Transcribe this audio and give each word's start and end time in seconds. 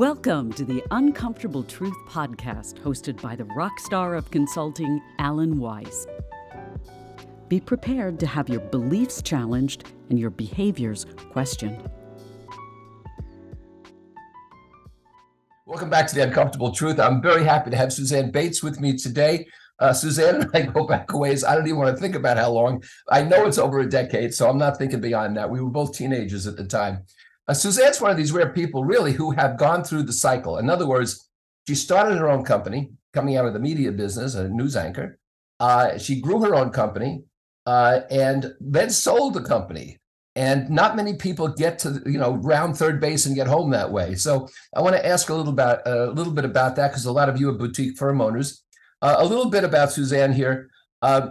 Welcome 0.00 0.50
to 0.54 0.64
the 0.64 0.82
Uncomfortable 0.92 1.62
Truth 1.62 2.06
podcast, 2.08 2.80
hosted 2.80 3.20
by 3.20 3.36
the 3.36 3.44
rock 3.44 3.78
star 3.80 4.14
of 4.14 4.30
consulting, 4.30 4.98
Alan 5.18 5.58
Weiss. 5.58 6.06
Be 7.48 7.60
prepared 7.60 8.18
to 8.20 8.26
have 8.26 8.48
your 8.48 8.60
beliefs 8.60 9.20
challenged 9.20 9.92
and 10.08 10.18
your 10.18 10.30
behaviors 10.30 11.04
questioned. 11.32 11.90
Welcome 15.66 15.90
back 15.90 16.06
to 16.06 16.14
the 16.14 16.22
Uncomfortable 16.22 16.72
Truth. 16.72 16.98
I'm 16.98 17.20
very 17.20 17.44
happy 17.44 17.68
to 17.68 17.76
have 17.76 17.92
Suzanne 17.92 18.30
Bates 18.30 18.62
with 18.62 18.80
me 18.80 18.96
today. 18.96 19.46
Uh, 19.78 19.92
Suzanne 19.92 20.36
and 20.40 20.50
I 20.54 20.62
go 20.62 20.86
back 20.86 21.12
a 21.12 21.18
ways. 21.18 21.44
I 21.44 21.54
don't 21.54 21.66
even 21.66 21.78
want 21.78 21.94
to 21.94 22.00
think 22.00 22.14
about 22.14 22.38
how 22.38 22.50
long. 22.52 22.82
I 23.10 23.22
know 23.22 23.44
it's 23.44 23.58
over 23.58 23.80
a 23.80 23.86
decade, 23.86 24.32
so 24.32 24.48
I'm 24.48 24.56
not 24.56 24.78
thinking 24.78 25.02
beyond 25.02 25.36
that. 25.36 25.50
We 25.50 25.60
were 25.60 25.68
both 25.68 25.94
teenagers 25.94 26.46
at 26.46 26.56
the 26.56 26.64
time. 26.64 27.04
Uh, 27.50 27.54
Suzanne's 27.54 28.00
one 28.00 28.12
of 28.12 28.16
these 28.16 28.30
rare 28.30 28.52
people, 28.52 28.84
really, 28.84 29.12
who 29.12 29.32
have 29.32 29.58
gone 29.58 29.82
through 29.82 30.04
the 30.04 30.12
cycle. 30.12 30.58
In 30.58 30.70
other 30.70 30.86
words, 30.86 31.28
she 31.66 31.74
started 31.74 32.16
her 32.16 32.28
own 32.28 32.44
company, 32.44 32.92
coming 33.12 33.36
out 33.36 33.44
of 33.44 33.54
the 33.54 33.58
media 33.58 33.90
business, 33.90 34.36
a 34.36 34.48
news 34.48 34.76
anchor. 34.76 35.18
Uh, 35.58 35.98
she 35.98 36.20
grew 36.20 36.40
her 36.42 36.54
own 36.54 36.70
company 36.70 37.24
uh, 37.66 38.02
and 38.08 38.54
then 38.60 38.88
sold 38.88 39.34
the 39.34 39.42
company. 39.42 39.98
And 40.36 40.70
not 40.70 40.94
many 40.94 41.16
people 41.16 41.48
get 41.48 41.80
to 41.80 42.00
you 42.06 42.18
know 42.18 42.34
round 42.34 42.76
third 42.76 43.00
base 43.00 43.26
and 43.26 43.34
get 43.34 43.48
home 43.48 43.70
that 43.70 43.90
way. 43.90 44.14
So 44.14 44.48
I 44.76 44.80
want 44.80 44.94
to 44.94 45.04
ask 45.04 45.28
a 45.28 45.34
little 45.34 45.52
about 45.52 45.84
a 45.88 46.12
little 46.12 46.32
bit 46.32 46.44
about 46.44 46.76
that 46.76 46.92
because 46.92 47.04
a 47.04 47.12
lot 47.12 47.28
of 47.28 47.40
you 47.40 47.50
are 47.50 47.54
boutique 47.54 47.98
firm 47.98 48.20
owners. 48.20 48.62
Uh, 49.02 49.16
a 49.18 49.26
little 49.26 49.50
bit 49.50 49.64
about 49.64 49.90
Suzanne 49.90 50.32
here. 50.32 50.70
Uh, 51.02 51.30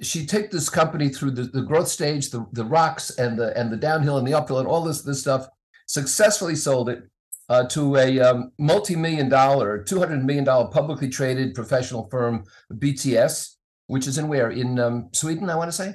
she 0.00 0.24
took 0.24 0.50
this 0.50 0.70
company 0.70 1.10
through 1.10 1.32
the, 1.32 1.42
the 1.42 1.60
growth 1.60 1.88
stage, 1.88 2.30
the, 2.30 2.46
the 2.52 2.64
rocks 2.64 3.10
and 3.18 3.38
the 3.38 3.54
and 3.54 3.70
the 3.70 3.76
downhill 3.76 4.16
and 4.16 4.26
the 4.26 4.32
uphill 4.32 4.60
and 4.60 4.66
all 4.66 4.82
this 4.82 5.02
this 5.02 5.20
stuff 5.20 5.46
successfully 5.88 6.54
sold 6.54 6.88
it 6.88 7.02
uh, 7.48 7.64
to 7.64 7.96
a 7.96 8.20
um, 8.20 8.52
multi-million 8.58 9.28
dollar, 9.28 9.82
$200 9.84 10.22
million 10.22 10.44
publicly 10.44 11.08
traded 11.08 11.54
professional 11.54 12.08
firm, 12.10 12.44
BTS, 12.72 13.56
which 13.86 14.06
is 14.06 14.18
in 14.18 14.28
where? 14.28 14.50
In 14.50 14.78
um, 14.78 15.08
Sweden, 15.12 15.50
I 15.50 15.56
want 15.56 15.68
to 15.68 15.76
say? 15.76 15.94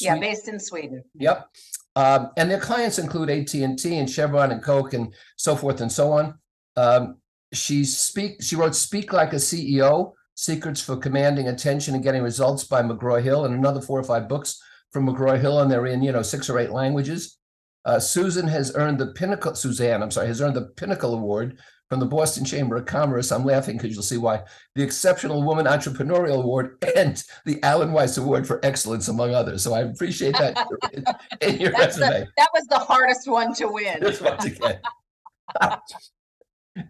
Yeah, 0.00 0.18
based 0.18 0.48
in 0.48 0.60
Sweden. 0.60 1.02
Yep. 1.14 1.48
Um, 1.96 2.30
and 2.36 2.48
their 2.48 2.60
clients 2.60 2.98
include 2.98 3.28
AT&T 3.28 3.94
and 3.94 4.08
Chevron 4.08 4.52
and 4.52 4.62
Coke 4.62 4.94
and 4.94 5.12
so 5.36 5.56
forth 5.56 5.80
and 5.80 5.90
so 5.90 6.12
on. 6.12 6.38
Um, 6.76 7.16
she 7.52 7.84
speak. 7.84 8.42
She 8.42 8.56
wrote 8.56 8.74
"Speak 8.74 9.12
Like 9.12 9.32
a 9.32 9.36
CEO: 9.36 10.12
Secrets 10.34 10.80
for 10.82 10.96
Commanding 10.96 11.48
Attention 11.48 11.94
and 11.94 12.04
Getting 12.04 12.22
Results" 12.22 12.64
by 12.64 12.82
McGraw 12.82 13.22
Hill, 13.22 13.46
and 13.46 13.54
another 13.54 13.80
four 13.80 13.98
or 13.98 14.04
five 14.04 14.28
books 14.28 14.60
from 14.92 15.06
McGraw 15.06 15.40
Hill, 15.40 15.60
and 15.60 15.70
they're 15.70 15.86
in 15.86 16.02
you 16.02 16.12
know 16.12 16.22
six 16.22 16.50
or 16.50 16.58
eight 16.58 16.70
languages. 16.70 17.37
Uh, 17.84 17.98
Susan 17.98 18.46
has 18.46 18.74
earned 18.74 18.98
the 18.98 19.08
pinnacle. 19.08 19.54
Suzanne, 19.54 20.02
I'm 20.02 20.10
sorry, 20.10 20.26
has 20.26 20.40
earned 20.40 20.56
the 20.56 20.66
pinnacle 20.76 21.14
award 21.14 21.58
from 21.88 22.00
the 22.00 22.06
Boston 22.06 22.44
Chamber 22.44 22.76
of 22.76 22.86
Commerce. 22.86 23.32
I'm 23.32 23.44
laughing 23.44 23.76
because 23.76 23.92
you'll 23.94 24.02
see 24.02 24.18
why. 24.18 24.42
The 24.74 24.82
Exceptional 24.82 25.42
Woman 25.42 25.66
Entrepreneurial 25.66 26.42
Award 26.42 26.76
and 26.96 27.22
the 27.46 27.62
Alan 27.62 27.92
Weiss 27.92 28.18
Award 28.18 28.46
for 28.46 28.64
Excellence, 28.64 29.08
among 29.08 29.34
others. 29.34 29.62
So 29.62 29.72
I 29.72 29.80
appreciate 29.82 30.36
that 30.38 30.66
in, 30.92 31.04
in 31.40 31.60
your 31.60 31.72
That's 31.72 31.98
resume. 31.98 32.20
the, 32.20 32.28
that 32.36 32.48
was 32.52 32.64
the 32.68 32.78
hardest 32.78 33.28
one 33.28 33.54
to 33.54 33.68
win. 33.68 34.00
This 34.00 34.20
one 34.20 34.36
to 34.38 34.50
get. 34.50 34.84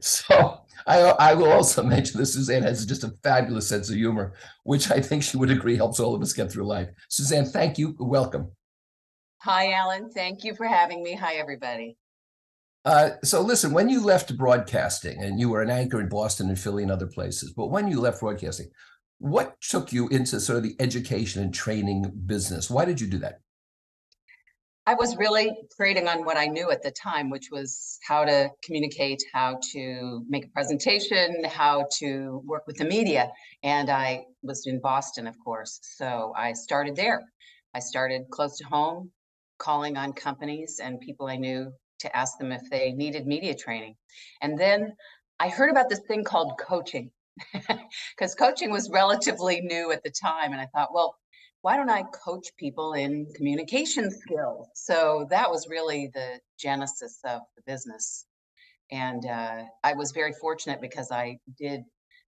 so 0.00 0.60
I, 0.86 1.00
I 1.00 1.34
will 1.34 1.52
also 1.52 1.82
mention 1.82 2.18
that 2.18 2.26
Suzanne 2.26 2.62
has 2.62 2.84
just 2.84 3.04
a 3.04 3.12
fabulous 3.22 3.68
sense 3.68 3.88
of 3.88 3.96
humor, 3.96 4.32
which 4.64 4.90
I 4.90 5.00
think 5.00 5.22
she 5.22 5.36
would 5.36 5.50
agree 5.50 5.76
helps 5.76 6.00
all 6.00 6.14
of 6.14 6.22
us 6.22 6.32
get 6.32 6.50
through 6.50 6.66
life. 6.66 6.88
Suzanne, 7.08 7.46
thank 7.46 7.78
you. 7.78 7.94
Welcome. 8.00 8.50
Hi, 9.48 9.72
Alan. 9.72 10.10
Thank 10.10 10.44
you 10.44 10.54
for 10.54 10.66
having 10.66 11.02
me. 11.02 11.14
Hi, 11.14 11.36
everybody. 11.36 11.96
Uh, 12.84 13.12
so 13.24 13.40
listen, 13.40 13.72
when 13.72 13.88
you 13.88 14.04
left 14.04 14.36
broadcasting 14.36 15.22
and 15.22 15.40
you 15.40 15.48
were 15.48 15.62
an 15.62 15.70
anchor 15.70 15.98
in 16.02 16.10
Boston 16.10 16.50
and 16.50 16.58
Philly 16.58 16.82
and 16.82 16.92
other 16.92 17.06
places, 17.06 17.54
but 17.54 17.68
when 17.68 17.88
you 17.88 17.98
left 17.98 18.20
broadcasting, 18.20 18.68
what 19.20 19.58
took 19.62 19.90
you 19.90 20.06
into 20.08 20.38
sort 20.38 20.58
of 20.58 20.64
the 20.64 20.76
education 20.78 21.42
and 21.42 21.54
training 21.54 22.12
business? 22.26 22.68
Why 22.68 22.84
did 22.84 23.00
you 23.00 23.06
do 23.06 23.16
that? 23.20 23.40
I 24.86 24.92
was 24.92 25.16
really 25.16 25.50
trading 25.74 26.08
on 26.08 26.26
what 26.26 26.36
I 26.36 26.44
knew 26.44 26.70
at 26.70 26.82
the 26.82 26.90
time, 26.90 27.30
which 27.30 27.48
was 27.50 27.98
how 28.06 28.26
to 28.26 28.50
communicate, 28.62 29.22
how 29.32 29.58
to 29.72 30.26
make 30.28 30.44
a 30.44 30.50
presentation, 30.50 31.42
how 31.44 31.86
to 32.00 32.42
work 32.44 32.66
with 32.66 32.76
the 32.76 32.84
media. 32.84 33.30
And 33.62 33.88
I 33.88 34.26
was 34.42 34.66
in 34.66 34.78
Boston, 34.78 35.26
of 35.26 35.36
course. 35.42 35.80
So 35.82 36.34
I 36.36 36.52
started 36.52 36.96
there. 36.96 37.22
I 37.74 37.78
started 37.78 38.22
close 38.30 38.58
to 38.58 38.64
home, 38.64 39.10
calling 39.58 39.96
on 39.96 40.12
companies 40.12 40.80
and 40.82 41.00
people 41.00 41.26
I 41.26 41.36
knew 41.36 41.72
to 42.00 42.16
ask 42.16 42.38
them 42.38 42.52
if 42.52 42.62
they 42.70 42.92
needed 42.92 43.26
media 43.26 43.54
training. 43.54 43.96
And 44.40 44.58
then 44.58 44.92
I 45.40 45.48
heard 45.48 45.70
about 45.70 45.88
this 45.88 46.00
thing 46.08 46.24
called 46.24 46.52
coaching 46.58 47.10
because 48.16 48.34
coaching 48.34 48.70
was 48.70 48.90
relatively 48.90 49.60
new 49.60 49.92
at 49.92 50.02
the 50.02 50.10
time. 50.10 50.52
And 50.52 50.60
I 50.60 50.66
thought, 50.66 50.94
well, 50.94 51.16
why 51.62 51.76
don't 51.76 51.90
I 51.90 52.04
coach 52.24 52.48
people 52.56 52.94
in 52.94 53.26
communication 53.34 54.10
skills? 54.10 54.68
So 54.74 55.26
that 55.30 55.50
was 55.50 55.68
really 55.68 56.10
the 56.14 56.40
genesis 56.58 57.18
of 57.24 57.40
the 57.56 57.62
business. 57.66 58.26
And 58.90 59.26
uh, 59.26 59.64
I 59.84 59.92
was 59.94 60.12
very 60.12 60.32
fortunate 60.32 60.80
because 60.80 61.10
I 61.10 61.38
did 61.58 61.82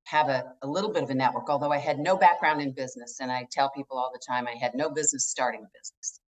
have 0.05 0.29
a, 0.29 0.45
a 0.63 0.67
little 0.67 0.93
bit 0.93 1.03
of 1.03 1.11
a 1.11 1.15
network, 1.15 1.49
although 1.49 1.73
I 1.73 1.79
had 1.79 1.99
no 1.99 2.17
background 2.17 2.61
in 2.61 2.73
business. 2.73 3.19
And 3.21 3.31
I 3.31 3.47
tell 3.51 3.71
people 3.71 3.99
all 3.99 4.11
the 4.13 4.21
time 4.27 4.47
I 4.47 4.59
had 4.61 4.75
no 4.75 4.91
business 4.91 5.29
starting 5.29 5.61
a 5.61 5.79
business. 5.79 6.21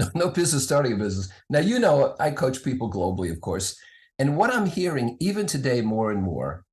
No, 0.00 0.26
no 0.26 0.30
business 0.30 0.64
starting 0.64 0.92
a 0.94 0.96
business. 0.96 1.28
Now, 1.48 1.60
you 1.60 1.78
know, 1.78 2.14
I 2.18 2.30
coach 2.30 2.64
people 2.64 2.90
globally, 2.90 3.30
of 3.30 3.40
course. 3.40 3.78
And 4.18 4.36
what 4.36 4.52
I'm 4.52 4.66
hearing, 4.66 5.16
even 5.20 5.46
today, 5.46 5.80
more 5.80 6.10
and 6.10 6.22
more, 6.22 6.64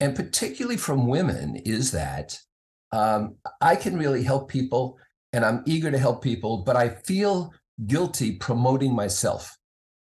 and 0.00 0.16
particularly 0.16 0.76
from 0.76 1.06
women, 1.06 1.56
is 1.64 1.92
that 1.92 2.38
um, 2.92 3.36
I 3.60 3.76
can 3.76 3.98
really 3.98 4.22
help 4.22 4.48
people 4.48 4.98
and 5.32 5.44
I'm 5.44 5.62
eager 5.66 5.90
to 5.90 5.98
help 5.98 6.22
people, 6.22 6.58
but 6.58 6.76
I 6.76 6.90
feel 6.90 7.52
guilty 7.86 8.32
promoting 8.36 8.94
myself. 8.94 9.56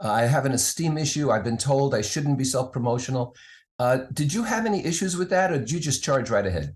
Uh, 0.03 0.11
I 0.11 0.21
have 0.21 0.45
an 0.45 0.53
esteem 0.53 0.97
issue. 0.97 1.31
I've 1.31 1.43
been 1.43 1.57
told 1.57 1.93
I 1.93 2.01
shouldn't 2.01 2.37
be 2.37 2.43
self 2.45 2.71
promotional. 2.71 3.35
Uh, 3.79 3.99
did 4.13 4.33
you 4.33 4.43
have 4.43 4.65
any 4.65 4.85
issues 4.85 5.17
with 5.17 5.29
that, 5.29 5.51
or 5.51 5.59
did 5.59 5.71
you 5.71 5.79
just 5.79 6.03
charge 6.03 6.29
right 6.29 6.45
ahead? 6.45 6.75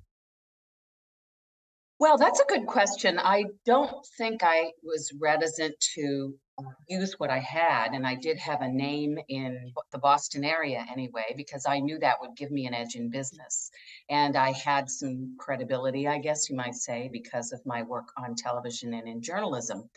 Well, 2.02 2.18
that's 2.18 2.40
a 2.40 2.46
good 2.46 2.66
question. 2.66 3.20
I 3.20 3.44
don't 3.64 4.04
think 4.18 4.42
I 4.42 4.72
was 4.82 5.12
reticent 5.22 5.76
to 5.94 6.34
uh, 6.58 6.72
use 6.90 7.14
what 7.20 7.30
I 7.30 7.38
had, 7.38 7.94
and 7.94 8.08
I 8.08 8.16
did 8.16 8.40
have 8.40 8.62
a 8.62 8.68
name 8.68 9.20
in 9.30 9.72
the 9.92 10.00
Boston 10.00 10.44
area 10.44 10.84
anyway, 10.92 11.36
because 11.38 11.68
I 11.68 11.78
knew 11.78 12.00
that 12.00 12.20
would 12.20 12.36
give 12.36 12.50
me 12.50 12.66
an 12.66 12.74
edge 12.74 12.96
in 12.96 13.12
business. 13.12 13.70
And 14.10 14.36
I 14.36 14.52
had 14.52 14.90
some 14.90 15.36
credibility, 15.38 16.08
I 16.08 16.18
guess 16.18 16.50
you 16.50 16.56
might 16.56 16.74
say, 16.74 17.08
because 17.14 17.52
of 17.52 17.62
my 17.68 17.84
work 17.84 18.08
on 18.18 18.34
television 18.34 18.96
and 18.96 19.08
in 19.08 19.22
journalism. 19.22 19.88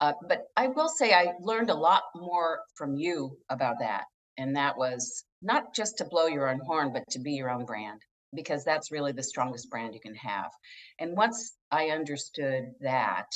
Uh, 0.00 0.14
but 0.28 0.48
I 0.56 0.66
will 0.66 0.88
say 0.88 1.12
I 1.12 1.34
learned 1.40 1.70
a 1.70 1.74
lot 1.74 2.02
more 2.16 2.58
from 2.74 2.96
you 2.96 3.38
about 3.48 3.78
that. 3.78 4.06
And 4.36 4.56
that 4.56 4.76
was 4.76 5.22
not 5.42 5.76
just 5.76 5.98
to 5.98 6.04
blow 6.06 6.26
your 6.26 6.48
own 6.48 6.58
horn, 6.58 6.92
but 6.92 7.04
to 7.10 7.20
be 7.20 7.34
your 7.34 7.50
own 7.50 7.66
brand 7.66 8.00
because 8.34 8.64
that's 8.64 8.92
really 8.92 9.12
the 9.12 9.22
strongest 9.22 9.70
brand 9.70 9.94
you 9.94 10.00
can 10.00 10.14
have. 10.14 10.50
And 10.98 11.16
once 11.16 11.56
I 11.70 11.88
understood 11.88 12.72
that, 12.80 13.26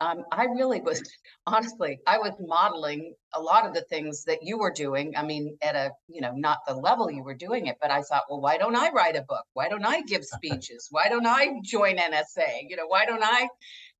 um, 0.00 0.24
I 0.30 0.44
really 0.44 0.80
was 0.80 1.02
honestly, 1.46 1.98
I 2.06 2.18
was 2.18 2.32
modeling 2.40 3.14
a 3.34 3.40
lot 3.40 3.66
of 3.66 3.74
the 3.74 3.82
things 3.82 4.24
that 4.24 4.38
you 4.42 4.58
were 4.58 4.72
doing. 4.72 5.14
I 5.16 5.22
mean, 5.24 5.56
at 5.62 5.74
a, 5.74 5.90
you 6.08 6.20
know, 6.20 6.32
not 6.34 6.58
the 6.66 6.74
level 6.74 7.10
you 7.10 7.22
were 7.22 7.34
doing 7.34 7.66
it, 7.66 7.76
but 7.80 7.90
I 7.90 8.02
thought, 8.02 8.24
well, 8.28 8.40
why 8.40 8.58
don't 8.58 8.76
I 8.76 8.90
write 8.90 9.16
a 9.16 9.22
book? 9.22 9.44
Why 9.54 9.68
don't 9.68 9.84
I 9.84 10.02
give 10.02 10.24
speeches? 10.36 10.88
Why 10.90 11.08
don't 11.08 11.26
I 11.26 11.60
join 11.64 11.96
NSA? 11.96 12.68
You 12.68 12.76
know, 12.76 12.86
why 12.86 13.06
don't 13.06 13.24
I? 13.24 13.48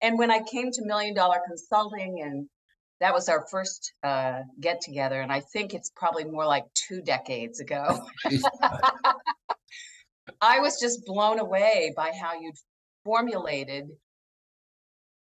And 0.01 0.19
when 0.19 0.31
I 0.31 0.41
came 0.41 0.71
to 0.71 0.85
Million 0.85 1.15
Dollar 1.15 1.39
Consulting 1.47 2.23
and 2.23 2.49
that 3.01 3.15
was 3.15 3.29
our 3.29 3.47
first 3.49 3.93
uh, 4.03 4.41
get 4.61 4.81
together, 4.81 5.21
and 5.21 5.33
I 5.33 5.41
think 5.41 5.73
it's 5.73 5.91
probably 5.95 6.25
more 6.25 6.47
like 6.47 6.65
two 6.75 7.01
decades 7.01 7.61
ago. 7.61 8.05
I 10.41 10.61
was 10.61 10.81
just 10.81 11.05
blown 11.05 11.39
away 11.39 11.93
by 11.97 12.13
how 12.13 12.39
you'd 12.39 12.57
formulated 13.05 13.89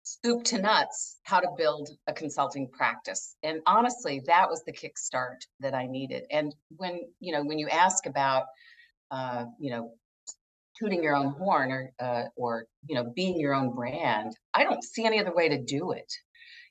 soup 0.02 0.42
to 0.42 0.60
nuts 0.60 1.18
how 1.24 1.40
to 1.40 1.48
build 1.56 1.90
a 2.06 2.12
consulting 2.12 2.68
practice. 2.70 3.36
And 3.42 3.60
honestly, 3.66 4.22
that 4.26 4.48
was 4.48 4.62
the 4.64 4.72
kickstart 4.72 5.36
that 5.60 5.74
I 5.74 5.86
needed. 5.86 6.24
And 6.30 6.54
when, 6.76 7.00
you 7.20 7.32
know, 7.32 7.44
when 7.44 7.58
you 7.58 7.68
ask 7.68 8.06
about, 8.06 8.44
uh, 9.10 9.44
you 9.60 9.70
know, 9.70 9.92
tooting 10.78 11.02
your 11.02 11.16
own 11.16 11.32
horn 11.32 11.72
or, 11.72 11.92
uh, 12.00 12.24
or, 12.36 12.66
you 12.86 12.94
know, 12.94 13.12
being 13.14 13.38
your 13.38 13.54
own 13.54 13.74
brand, 13.74 14.34
I 14.54 14.64
don't 14.64 14.82
see 14.82 15.04
any 15.04 15.18
other 15.20 15.34
way 15.34 15.48
to 15.48 15.62
do 15.62 15.92
it. 15.92 16.10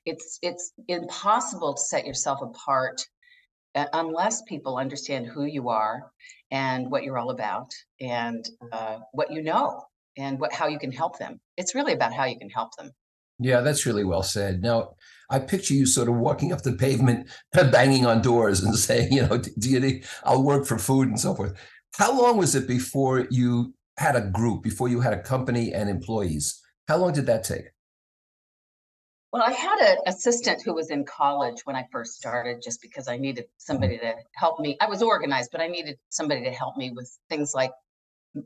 It's, 0.04 0.38
it's 0.42 0.72
impossible 0.88 1.74
to 1.74 1.80
set 1.80 2.06
yourself 2.06 2.40
apart 2.42 3.04
uh, 3.74 3.86
unless 3.92 4.42
people 4.42 4.78
understand 4.78 5.26
who 5.26 5.44
you 5.44 5.68
are 5.68 6.10
and 6.50 6.90
what 6.90 7.04
you're 7.04 7.18
all 7.18 7.30
about 7.30 7.70
and 8.00 8.48
uh, 8.72 8.98
what 9.12 9.30
you 9.30 9.42
know 9.42 9.82
and 10.16 10.40
what 10.40 10.52
how 10.52 10.66
you 10.66 10.78
can 10.78 10.92
help 10.92 11.18
them. 11.18 11.40
It's 11.56 11.74
really 11.74 11.92
about 11.92 12.12
how 12.12 12.24
you 12.24 12.38
can 12.38 12.50
help 12.50 12.76
them. 12.76 12.90
Yeah, 13.38 13.60
that's 13.60 13.86
really 13.86 14.04
well 14.04 14.22
said. 14.22 14.62
Now, 14.62 14.94
I 15.30 15.38
picture 15.38 15.74
you 15.74 15.86
sort 15.86 16.08
of 16.08 16.16
walking 16.16 16.52
up 16.52 16.62
the 16.62 16.72
pavement, 16.72 17.28
banging 17.52 18.04
on 18.04 18.20
doors 18.22 18.62
and 18.62 18.74
saying, 18.78 19.12
you 19.12 19.26
know, 19.26 19.38
do 19.38 19.70
you 19.70 19.80
need, 19.80 20.04
I'll 20.24 20.42
work 20.42 20.66
for 20.66 20.78
food 20.78 21.08
and 21.08 21.20
so 21.20 21.34
forth. 21.34 21.52
How 21.96 22.18
long 22.18 22.36
was 22.36 22.54
it 22.54 22.66
before 22.66 23.26
you 23.30 23.74
had 23.96 24.16
a 24.16 24.20
group, 24.20 24.62
before 24.62 24.88
you 24.88 25.00
had 25.00 25.12
a 25.12 25.22
company 25.22 25.72
and 25.72 25.88
employees? 25.88 26.60
How 26.88 26.96
long 26.96 27.12
did 27.12 27.26
that 27.26 27.44
take? 27.44 27.66
Well, 29.32 29.42
I 29.42 29.52
had 29.52 29.78
an 29.80 29.98
assistant 30.06 30.62
who 30.62 30.74
was 30.74 30.90
in 30.90 31.04
college 31.04 31.60
when 31.64 31.76
I 31.76 31.86
first 31.92 32.14
started, 32.14 32.62
just 32.62 32.80
because 32.80 33.08
I 33.08 33.18
needed 33.18 33.44
somebody 33.58 33.98
to 33.98 34.14
help 34.34 34.58
me. 34.58 34.78
I 34.80 34.86
was 34.86 35.02
organized, 35.02 35.50
but 35.52 35.60
I 35.60 35.68
needed 35.68 35.98
somebody 36.08 36.44
to 36.44 36.50
help 36.50 36.78
me 36.78 36.92
with 36.92 37.14
things 37.28 37.52
like 37.54 37.72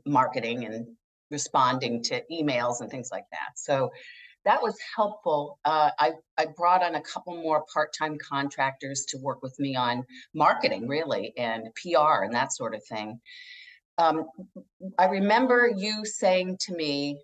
marketing 0.05 0.65
and 0.65 0.87
responding 1.31 2.03
to 2.03 2.21
emails 2.29 2.81
and 2.81 2.91
things 2.91 3.09
like 3.11 3.23
that. 3.31 3.57
So 3.57 3.91
that 4.43 4.61
was 4.61 4.77
helpful. 4.93 5.57
Uh, 5.63 5.91
I, 5.97 6.11
I 6.37 6.47
brought 6.57 6.83
on 6.83 6.95
a 6.95 7.01
couple 7.01 7.35
more 7.35 7.63
part-time 7.73 8.17
contractors 8.17 9.05
to 9.09 9.17
work 9.17 9.41
with 9.41 9.57
me 9.59 9.77
on 9.77 10.03
marketing, 10.33 10.89
really, 10.89 11.33
and 11.37 11.69
PR 11.75 12.23
and 12.23 12.33
that 12.33 12.51
sort 12.51 12.75
of 12.75 12.83
thing. 12.83 13.21
Um, 13.97 14.25
I 14.97 15.05
remember 15.05 15.71
you 15.73 16.03
saying 16.03 16.57
to 16.61 16.75
me 16.75 17.19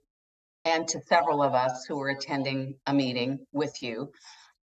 and 0.66 0.88
to 0.88 1.02
several 1.02 1.42
of 1.42 1.54
us 1.54 1.86
who 1.88 1.98
were 1.98 2.10
attending 2.10 2.76
a 2.88 2.94
meeting 2.94 3.40
with 3.52 3.82
you 3.82 4.12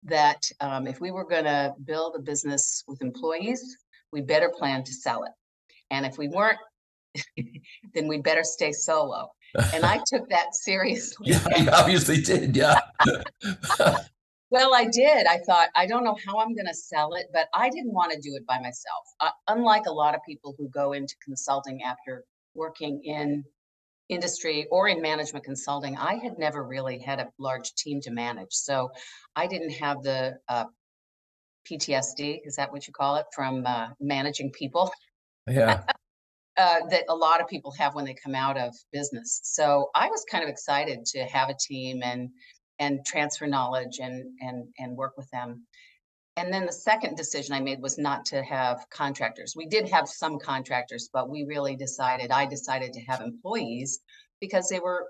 that 0.04 0.42
um, 0.60 0.86
if 0.86 1.00
we 1.00 1.10
were 1.10 1.24
going 1.24 1.44
to 1.44 1.74
build 1.84 2.14
a 2.16 2.20
business 2.20 2.84
with 2.86 3.02
employees, 3.02 3.76
we 4.12 4.20
better 4.20 4.48
plan 4.48 4.84
to 4.84 4.92
sell 4.92 5.24
it. 5.24 5.32
And 5.90 6.06
if 6.06 6.18
we 6.18 6.28
weren't, 6.28 6.58
then 7.94 8.06
we 8.06 8.18
better 8.18 8.44
stay 8.44 8.72
solo. 8.72 9.30
And 9.74 9.84
I 9.84 10.00
took 10.06 10.28
that 10.28 10.48
seriously. 10.54 11.30
yeah, 11.30 11.58
you 11.58 11.70
obviously 11.70 12.20
did. 12.20 12.56
Yeah. 12.56 12.78
well, 14.50 14.74
I 14.74 14.84
did. 14.84 15.26
I 15.26 15.38
thought, 15.38 15.68
I 15.74 15.86
don't 15.86 16.04
know 16.04 16.16
how 16.26 16.38
I'm 16.38 16.54
going 16.54 16.66
to 16.66 16.74
sell 16.74 17.14
it, 17.14 17.26
but 17.32 17.48
I 17.54 17.70
didn't 17.70 17.92
want 17.92 18.12
to 18.12 18.20
do 18.20 18.34
it 18.36 18.46
by 18.46 18.58
myself. 18.58 19.04
Uh, 19.20 19.30
unlike 19.48 19.86
a 19.86 19.92
lot 19.92 20.14
of 20.14 20.20
people 20.26 20.54
who 20.58 20.68
go 20.68 20.92
into 20.92 21.14
consulting 21.24 21.82
after 21.82 22.24
working 22.54 23.02
in 23.04 23.44
industry 24.08 24.66
or 24.70 24.88
in 24.88 25.00
management 25.02 25.44
consulting, 25.44 25.96
I 25.96 26.14
had 26.14 26.38
never 26.38 26.64
really 26.64 26.98
had 26.98 27.20
a 27.20 27.28
large 27.38 27.74
team 27.74 28.00
to 28.02 28.10
manage. 28.10 28.52
So 28.52 28.90
I 29.36 29.46
didn't 29.46 29.70
have 29.72 30.02
the 30.02 30.38
uh, 30.48 30.64
PTSD, 31.70 32.40
is 32.44 32.56
that 32.56 32.72
what 32.72 32.86
you 32.86 32.92
call 32.92 33.16
it, 33.16 33.26
from 33.34 33.66
uh, 33.66 33.88
managing 34.00 34.50
people? 34.50 34.90
Yeah. 35.46 35.82
uh, 36.58 36.80
that 36.90 37.04
a 37.08 37.14
lot 37.14 37.40
of 37.40 37.48
people 37.48 37.70
have 37.72 37.94
when 37.94 38.04
they 38.04 38.14
come 38.14 38.34
out 38.34 38.58
of 38.58 38.74
business. 38.92 39.40
So 39.44 39.90
I 39.94 40.08
was 40.08 40.24
kind 40.30 40.42
of 40.42 40.50
excited 40.50 41.04
to 41.06 41.24
have 41.24 41.48
a 41.48 41.54
team 41.54 42.02
and 42.02 42.30
and 42.80 43.04
transfer 43.04 43.46
knowledge 43.46 43.98
and 44.00 44.24
and 44.40 44.66
and 44.78 44.96
work 44.96 45.16
with 45.16 45.30
them. 45.30 45.66
And 46.38 46.52
then 46.52 46.66
the 46.66 46.72
second 46.72 47.16
decision 47.16 47.52
I 47.52 47.58
made 47.58 47.82
was 47.82 47.98
not 47.98 48.24
to 48.26 48.44
have 48.44 48.86
contractors. 48.90 49.54
We 49.56 49.66
did 49.66 49.88
have 49.88 50.08
some 50.08 50.38
contractors, 50.38 51.10
but 51.12 51.28
we 51.28 51.42
really 51.42 51.74
decided, 51.74 52.30
I 52.30 52.46
decided 52.46 52.92
to 52.92 53.00
have 53.00 53.20
employees 53.20 53.98
because 54.40 54.68
they 54.68 54.78
were 54.78 55.08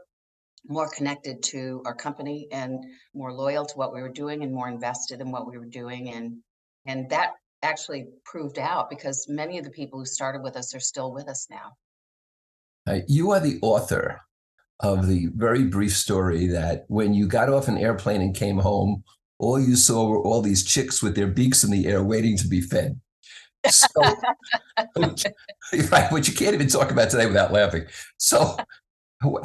more 0.67 0.89
connected 0.89 1.43
to 1.43 1.83
our 1.85 1.95
company 1.95 2.49
and 2.51 2.83
more 3.15 3.31
loyal 3.31 3.67
to 3.67 3.77
what 3.77 3.93
we 3.93 4.01
were 4.01 4.09
doing 4.09 4.43
and 4.43 4.55
more 4.55 4.71
invested 4.71 5.21
in 5.21 5.31
what 5.31 5.47
we 5.47 5.59
were 5.59 5.67
doing. 5.67 6.09
And, 6.09 6.39
and 6.87 7.11
that 7.11 7.33
actually 7.63 8.07
proved 8.25 8.59
out 8.59 8.89
because 8.89 9.27
many 9.29 9.59
of 9.59 9.65
the 9.65 9.71
people 9.71 9.99
who 9.99 10.07
started 10.07 10.41
with 10.43 10.57
us 10.57 10.75
are 10.75 10.81
still 10.81 11.13
with 11.13 11.29
us 11.29 11.47
now. 11.51 11.77
Uh, 12.87 13.01
you 13.07 13.33
are 13.33 13.41
the 13.41 13.59
author 13.61 14.23
of 14.81 15.07
the 15.07 15.29
very 15.35 15.65
brief 15.65 15.95
story 15.95 16.47
that 16.47 16.87
when 16.89 17.13
you 17.13 17.27
got 17.27 17.51
off 17.51 17.69
an 17.69 17.77
airplane 17.77 18.23
and 18.23 18.35
came 18.35 18.57
home, 18.57 19.05
all 19.39 19.61
you 19.61 19.77
saw 19.77 20.09
were 20.09 20.21
all 20.21 20.43
these 20.43 20.65
chicks 20.65 21.03
with 21.03 21.15
their 21.15 21.27
beaks 21.27 21.65
in 21.65 21.71
the 21.71 21.87
air 21.87 22.03
waiting 22.03 22.37
to 22.39 22.49
be 22.49 22.61
fed. 22.61 23.01
So, 23.69 23.87
right, 25.91 26.13
which 26.13 26.29
you 26.29 26.35
can't 26.35 26.55
even 26.55 26.69
talk 26.69 26.91
about 26.91 27.11
today 27.11 27.27
without 27.27 27.53
laughing. 27.53 27.87
So, 28.17 28.57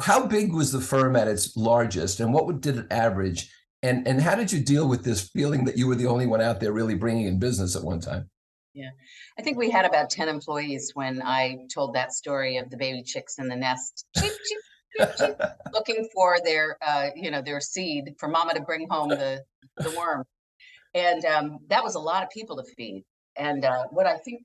how 0.00 0.26
big 0.26 0.52
was 0.52 0.72
the 0.72 0.80
firm 0.80 1.16
at 1.16 1.28
its 1.28 1.56
largest, 1.56 2.20
and 2.20 2.32
what 2.32 2.60
did 2.60 2.78
it 2.78 2.86
average? 2.90 3.50
And 3.82 4.06
and 4.06 4.20
how 4.20 4.34
did 4.34 4.50
you 4.50 4.60
deal 4.60 4.88
with 4.88 5.04
this 5.04 5.28
feeling 5.30 5.64
that 5.64 5.76
you 5.76 5.86
were 5.86 5.96
the 5.96 6.06
only 6.06 6.26
one 6.26 6.40
out 6.40 6.60
there 6.60 6.72
really 6.72 6.94
bringing 6.94 7.26
in 7.26 7.38
business 7.38 7.76
at 7.76 7.82
one 7.82 8.00
time? 8.00 8.30
Yeah, 8.72 8.90
I 9.38 9.42
think 9.42 9.58
we 9.58 9.70
had 9.70 9.84
about 9.84 10.10
ten 10.10 10.28
employees 10.28 10.92
when 10.94 11.20
I 11.22 11.58
told 11.72 11.94
that 11.94 12.12
story 12.12 12.56
of 12.56 12.70
the 12.70 12.76
baby 12.76 13.02
chicks 13.02 13.38
in 13.38 13.48
the 13.48 13.56
nest. 13.56 14.06
Cheep, 14.16 14.32
cheep, 14.32 14.58
looking 15.72 16.08
for 16.14 16.38
their, 16.44 16.76
uh, 16.82 17.10
you 17.14 17.30
know, 17.30 17.42
their 17.42 17.60
seed 17.60 18.14
for 18.18 18.28
mama 18.28 18.54
to 18.54 18.60
bring 18.60 18.86
home 18.88 19.08
the, 19.08 19.42
the 19.78 19.90
worm. 19.96 20.24
And 20.94 21.24
um, 21.24 21.58
that 21.68 21.82
was 21.82 21.94
a 21.96 22.00
lot 22.00 22.22
of 22.22 22.30
people 22.30 22.56
to 22.56 22.64
feed. 22.76 23.04
And 23.36 23.64
uh, 23.64 23.84
what 23.90 24.06
I 24.06 24.16
think, 24.18 24.42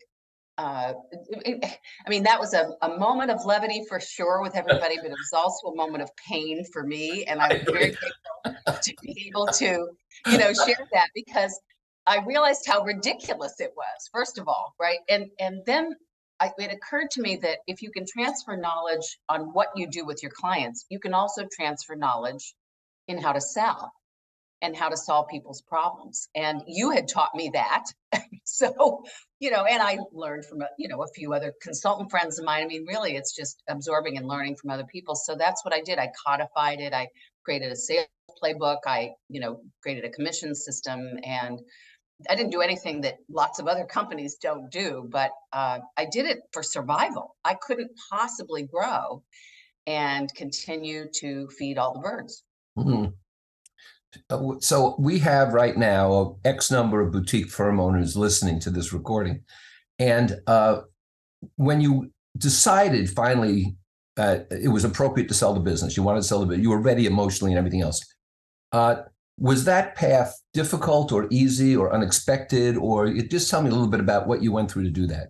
uh, 0.57 0.93
it, 1.11 1.63
I 2.05 2.09
mean, 2.09 2.23
that 2.23 2.39
was 2.39 2.53
a, 2.53 2.71
a 2.81 2.97
moment 2.97 3.31
of 3.31 3.45
levity 3.45 3.83
for 3.87 3.99
sure 3.99 4.41
with 4.41 4.55
everybody, 4.55 4.97
but 4.97 5.05
it 5.05 5.11
was 5.11 5.33
also 5.33 5.67
a 5.67 5.75
moment 5.75 6.03
of 6.03 6.09
pain 6.27 6.63
for 6.73 6.83
me. 6.83 7.25
And 7.25 7.39
I 7.39 7.53
was 7.53 7.63
very 7.63 7.95
grateful 7.95 8.81
to 8.81 8.93
be 9.01 9.27
able 9.27 9.47
to, 9.47 9.89
you 10.27 10.37
know, 10.37 10.53
share 10.53 10.87
that 10.93 11.09
because 11.13 11.59
I 12.07 12.23
realized 12.25 12.65
how 12.65 12.83
ridiculous 12.83 13.59
it 13.59 13.71
was, 13.77 14.09
first 14.11 14.39
of 14.39 14.47
all, 14.47 14.73
right? 14.79 14.97
And 15.09 15.27
and 15.39 15.61
then 15.67 15.93
I, 16.39 16.51
it 16.57 16.71
occurred 16.71 17.11
to 17.11 17.21
me 17.21 17.37
that 17.37 17.59
if 17.67 17.81
you 17.81 17.91
can 17.91 18.05
transfer 18.05 18.55
knowledge 18.55 19.17
on 19.27 19.53
what 19.53 19.69
you 19.75 19.87
do 19.87 20.05
with 20.05 20.23
your 20.23 20.31
clients, 20.31 20.85
you 20.89 20.99
can 20.99 21.13
also 21.13 21.47
transfer 21.51 21.95
knowledge 21.95 22.53
in 23.07 23.21
how 23.21 23.33
to 23.33 23.41
sell 23.41 23.91
and 24.61 24.75
how 24.75 24.89
to 24.89 24.97
solve 24.97 25.27
people's 25.29 25.61
problems. 25.61 26.27
And 26.35 26.61
you 26.67 26.91
had 26.91 27.07
taught 27.07 27.33
me 27.33 27.51
that. 27.53 27.85
so, 28.43 29.03
you 29.39 29.51
know, 29.51 29.63
and 29.63 29.81
I 29.81 29.97
learned 30.11 30.45
from, 30.45 30.59
you 30.77 30.87
know, 30.87 31.01
a 31.01 31.07
few 31.15 31.33
other 31.33 31.53
consultant 31.61 32.11
friends 32.11 32.39
of 32.39 32.45
mine. 32.45 32.63
I 32.63 32.67
mean, 32.67 32.85
really, 32.87 33.15
it's 33.15 33.35
just 33.35 33.61
absorbing 33.69 34.17
and 34.17 34.27
learning 34.27 34.57
from 34.57 34.69
other 34.69 34.85
people. 34.85 35.15
So 35.15 35.35
that's 35.35 35.63
what 35.63 35.73
I 35.73 35.81
did. 35.81 35.97
I 35.97 36.11
codified 36.25 36.79
it. 36.79 36.93
I 36.93 37.07
created 37.43 37.71
a 37.71 37.75
sales 37.75 38.07
playbook. 38.43 38.79
I, 38.85 39.11
you 39.29 39.39
know, 39.39 39.61
created 39.81 40.05
a 40.05 40.09
commission 40.09 40.53
system 40.55 41.17
and 41.23 41.59
I 42.29 42.35
didn't 42.35 42.51
do 42.51 42.61
anything 42.61 43.01
that 43.01 43.17
lots 43.29 43.59
of 43.59 43.67
other 43.67 43.85
companies 43.85 44.35
don't 44.35 44.69
do, 44.71 45.07
but 45.09 45.31
uh, 45.53 45.79
I 45.97 46.05
did 46.05 46.25
it 46.25 46.39
for 46.51 46.63
survival. 46.63 47.35
I 47.45 47.53
couldn't 47.53 47.91
possibly 48.11 48.63
grow 48.63 49.23
and 49.87 50.33
continue 50.35 51.05
to 51.15 51.47
feed 51.57 51.77
all 51.77 51.93
the 51.93 51.99
birds. 51.99 52.43
Mm-hmm. 52.77 53.05
Uh, 54.29 54.59
so 54.59 54.95
we 54.99 55.19
have 55.19 55.53
right 55.53 55.77
now 55.77 56.37
X 56.43 56.71
number 56.71 56.99
of 57.01 57.11
boutique 57.11 57.49
firm 57.49 57.79
owners 57.79 58.17
listening 58.17 58.59
to 58.61 58.69
this 58.71 58.91
recording, 58.91 59.43
and 59.99 60.39
uh, 60.47 60.81
when 61.55 61.79
you 61.79 62.11
decided 62.37 63.09
finally 63.09 63.75
uh, 64.17 64.39
it 64.51 64.69
was 64.69 64.83
appropriate 64.83 65.27
to 65.27 65.33
sell 65.33 65.53
the 65.53 65.59
business, 65.59 65.95
you 65.95 66.03
wanted 66.03 66.19
to 66.19 66.27
sell 66.27 66.39
the 66.39 66.45
business, 66.45 66.63
you 66.63 66.69
were 66.69 66.81
ready 66.81 67.05
emotionally 67.05 67.51
and 67.51 67.57
everything 67.57 67.81
else. 67.81 68.01
Uh, 68.71 69.03
was 69.39 69.63
that 69.63 69.95
path 69.95 70.41
difficult 70.53 71.11
or 71.11 71.27
easy 71.31 71.75
or 71.75 71.93
unexpected? 71.93 72.75
Or 72.75 73.11
just 73.13 73.49
tell 73.49 73.61
me 73.61 73.69
a 73.69 73.71
little 73.71 73.87
bit 73.87 74.01
about 74.01 74.27
what 74.27 74.43
you 74.43 74.51
went 74.51 74.69
through 74.69 74.83
to 74.83 74.89
do 74.89 75.07
that. 75.07 75.29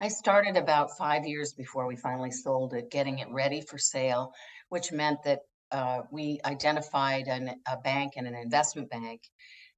I 0.00 0.08
started 0.08 0.56
about 0.56 0.96
five 0.96 1.26
years 1.26 1.52
before 1.52 1.86
we 1.86 1.96
finally 1.96 2.30
sold 2.30 2.72
it, 2.72 2.90
getting 2.90 3.18
it 3.18 3.28
ready 3.30 3.60
for 3.60 3.76
sale, 3.76 4.32
which 4.70 4.92
meant 4.92 5.18
that 5.24 5.40
uh, 5.72 6.02
we 6.10 6.40
identified 6.44 7.26
an, 7.26 7.50
a 7.66 7.76
bank 7.76 8.14
and 8.16 8.26
an 8.26 8.34
investment 8.34 8.88
bank. 8.88 9.20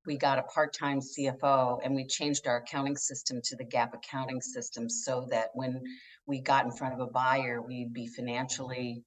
We 0.07 0.17
got 0.17 0.39
a 0.39 0.43
part 0.43 0.75
time 0.75 1.01
CFO 1.01 1.81
and 1.83 1.95
we 1.95 2.07
changed 2.07 2.47
our 2.47 2.59
accounting 2.59 2.97
system 2.97 3.41
to 3.45 3.57
the 3.57 3.65
GAAP 3.65 3.95
accounting 3.95 4.41
system 4.41 4.89
so 4.89 5.27
that 5.31 5.49
when 5.55 5.83
we 6.27 6.41
got 6.41 6.67
in 6.67 6.73
front 6.73 6.95
of 6.95 7.01
a 7.01 7.11
buyer, 7.11 7.61
we'd 7.63 7.93
be 7.93 8.07
financially 8.07 9.03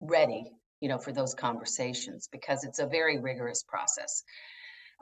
ready 0.00 0.52
you 0.80 0.88
know, 0.88 0.98
for 0.98 1.12
those 1.12 1.34
conversations 1.34 2.28
because 2.30 2.64
it's 2.64 2.78
a 2.78 2.86
very 2.86 3.18
rigorous 3.18 3.62
process. 3.62 4.22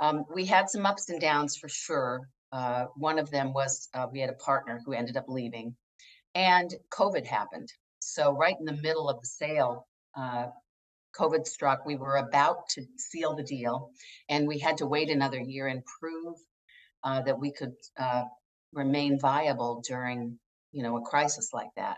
Um, 0.01 0.25
we 0.33 0.45
had 0.45 0.69
some 0.69 0.87
ups 0.87 1.09
and 1.11 1.21
downs 1.21 1.57
for 1.57 1.69
sure. 1.69 2.29
Uh, 2.53 2.87
one 2.97 3.19
of 3.19 3.31
them 3.31 3.53
was 3.53 3.89
uh, 3.95 4.07
we 4.11 4.21
had 4.21 4.31
a 4.31 4.35
partner 4.35 4.81
who 4.85 4.93
ended 4.93 5.17
up 5.17 5.25
leaving, 5.29 5.75
and 6.35 6.73
COVID 6.91 7.27
happened. 7.27 7.73
So 8.01 8.33
right 8.33 8.57
in 8.59 8.65
the 8.65 8.81
middle 8.83 9.09
of 9.09 9.21
the 9.21 9.27
sale, 9.27 9.87
uh, 10.17 10.47
COVID 11.19 11.47
struck. 11.47 11.87
We 11.87 11.97
were 11.97 12.17
about 12.17 12.69
to 12.71 12.83
seal 12.97 13.35
the 13.35 13.43
deal, 13.43 13.91
and 14.29 14.47
we 14.47 14.59
had 14.59 14.79
to 14.79 14.87
wait 14.87 15.11
another 15.11 15.39
year 15.41 15.69
and 15.69 15.83
prove 16.01 16.37
uh, 17.03 17.23
that 17.23 17.39
we 17.39 17.53
could 17.53 17.75
uh, 17.99 18.25
remain 18.73 19.19
viable 19.19 19.83
during 19.87 20.39
you 20.75 20.83
know, 20.83 20.97
a 20.97 21.01
crisis 21.01 21.51
like 21.53 21.71
that. 21.77 21.97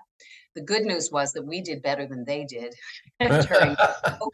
The 0.55 0.63
good 0.63 0.83
news 0.83 1.11
was 1.11 1.33
that 1.33 1.47
we 1.47 1.63
did 1.63 1.83
better 1.83 2.07
than 2.07 2.25
they 2.25 2.45
did 2.45 2.75
during 3.21 3.75
COVID. 3.75 4.29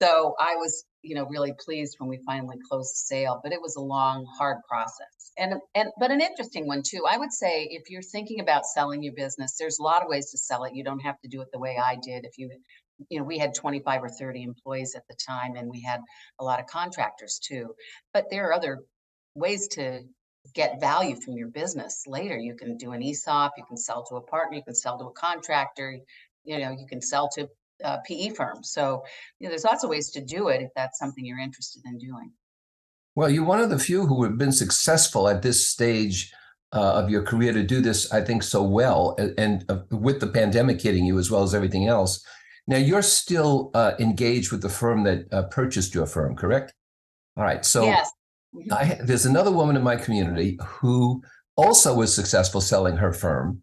So 0.00 0.36
I 0.38 0.54
was, 0.54 0.84
you 1.02 1.16
know, 1.16 1.26
really 1.26 1.52
pleased 1.58 1.96
when 1.98 2.08
we 2.08 2.20
finally 2.24 2.56
closed 2.70 2.94
the 2.94 3.16
sale, 3.16 3.40
but 3.42 3.52
it 3.52 3.60
was 3.60 3.74
a 3.74 3.80
long, 3.80 4.26
hard 4.38 4.58
process. 4.68 5.32
And 5.36 5.54
and 5.74 5.90
but 5.98 6.10
an 6.10 6.20
interesting 6.20 6.66
one 6.66 6.82
too. 6.86 7.04
I 7.08 7.16
would 7.16 7.32
say 7.32 7.64
if 7.70 7.90
you're 7.90 8.02
thinking 8.02 8.40
about 8.40 8.64
selling 8.64 9.02
your 9.02 9.14
business, 9.14 9.56
there's 9.58 9.78
a 9.78 9.82
lot 9.82 10.02
of 10.02 10.08
ways 10.08 10.30
to 10.30 10.38
sell 10.38 10.64
it. 10.64 10.74
You 10.74 10.84
don't 10.84 11.00
have 11.00 11.20
to 11.20 11.28
do 11.28 11.42
it 11.42 11.48
the 11.52 11.58
way 11.58 11.78
I 11.78 11.96
did. 12.02 12.24
If 12.24 12.38
you 12.38 12.50
you 13.10 13.18
know, 13.18 13.24
we 13.24 13.38
had 13.38 13.54
25 13.54 14.02
or 14.02 14.08
30 14.08 14.42
employees 14.42 14.94
at 14.96 15.06
the 15.08 15.16
time, 15.24 15.54
and 15.54 15.70
we 15.70 15.80
had 15.80 16.00
a 16.40 16.44
lot 16.44 16.58
of 16.58 16.66
contractors 16.66 17.40
too. 17.40 17.74
But 18.12 18.26
there 18.30 18.48
are 18.48 18.52
other 18.52 18.80
ways 19.36 19.68
to 19.68 20.02
get 20.54 20.80
value 20.80 21.16
from 21.16 21.36
your 21.36 21.48
business 21.48 22.04
later. 22.06 22.36
You 22.38 22.54
can 22.54 22.76
do 22.76 22.92
an 22.92 23.02
ESOP, 23.02 23.52
you 23.56 23.64
can 23.64 23.76
sell 23.76 24.04
to 24.06 24.16
a 24.16 24.20
partner, 24.20 24.56
you 24.56 24.64
can 24.64 24.74
sell 24.74 24.98
to 24.98 25.06
a 25.06 25.12
contractor, 25.12 25.98
you 26.44 26.58
know, 26.58 26.70
you 26.70 26.86
can 26.86 27.00
sell 27.00 27.28
to 27.34 27.48
uh, 27.84 27.98
PE 28.06 28.30
firms. 28.30 28.70
So, 28.70 29.04
you 29.38 29.46
know, 29.46 29.50
there's 29.50 29.64
lots 29.64 29.84
of 29.84 29.90
ways 29.90 30.10
to 30.10 30.20
do 30.20 30.48
it 30.48 30.62
if 30.62 30.70
that's 30.74 30.98
something 30.98 31.24
you're 31.24 31.38
interested 31.38 31.82
in 31.86 31.98
doing. 31.98 32.32
Well, 33.14 33.30
you're 33.30 33.44
one 33.44 33.60
of 33.60 33.70
the 33.70 33.78
few 33.78 34.06
who 34.06 34.22
have 34.24 34.38
been 34.38 34.52
successful 34.52 35.28
at 35.28 35.42
this 35.42 35.68
stage 35.68 36.32
uh, 36.72 36.92
of 36.94 37.10
your 37.10 37.22
career 37.22 37.52
to 37.52 37.62
do 37.62 37.80
this, 37.80 38.12
I 38.12 38.20
think, 38.20 38.42
so 38.42 38.62
well, 38.62 39.16
and, 39.38 39.64
uh, 39.68 39.80
with 39.90 40.20
the 40.20 40.26
pandemic 40.26 40.80
hitting 40.80 41.04
you 41.04 41.18
as 41.18 41.30
well 41.30 41.42
as 41.42 41.54
everything 41.54 41.86
else. 41.86 42.24
Now, 42.66 42.76
you're 42.76 43.02
still 43.02 43.70
uh, 43.74 43.92
engaged 43.98 44.52
with 44.52 44.60
the 44.60 44.68
firm 44.68 45.04
that 45.04 45.32
uh, 45.32 45.44
purchased 45.44 45.94
your 45.94 46.06
firm, 46.06 46.36
correct? 46.36 46.72
All 47.36 47.44
right. 47.44 47.64
So, 47.64 47.84
yes. 47.84 48.10
I, 48.70 48.98
there's 49.02 49.26
another 49.26 49.50
woman 49.50 49.76
in 49.76 49.82
my 49.82 49.96
community 49.96 50.58
who 50.64 51.22
also 51.56 51.94
was 51.94 52.14
successful 52.14 52.60
selling 52.60 52.96
her 52.96 53.12
firm 53.12 53.62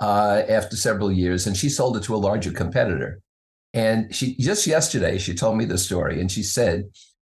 uh, 0.00 0.42
after 0.48 0.76
several 0.76 1.10
years, 1.10 1.46
and 1.46 1.56
she 1.56 1.68
sold 1.68 1.96
it 1.96 2.02
to 2.04 2.14
a 2.14 2.18
larger 2.18 2.50
competitor. 2.50 3.20
And 3.72 4.14
she 4.14 4.36
just 4.36 4.66
yesterday 4.66 5.18
she 5.18 5.34
told 5.34 5.56
me 5.56 5.64
the 5.64 5.78
story, 5.78 6.20
and 6.20 6.30
she 6.30 6.42
said, 6.42 6.84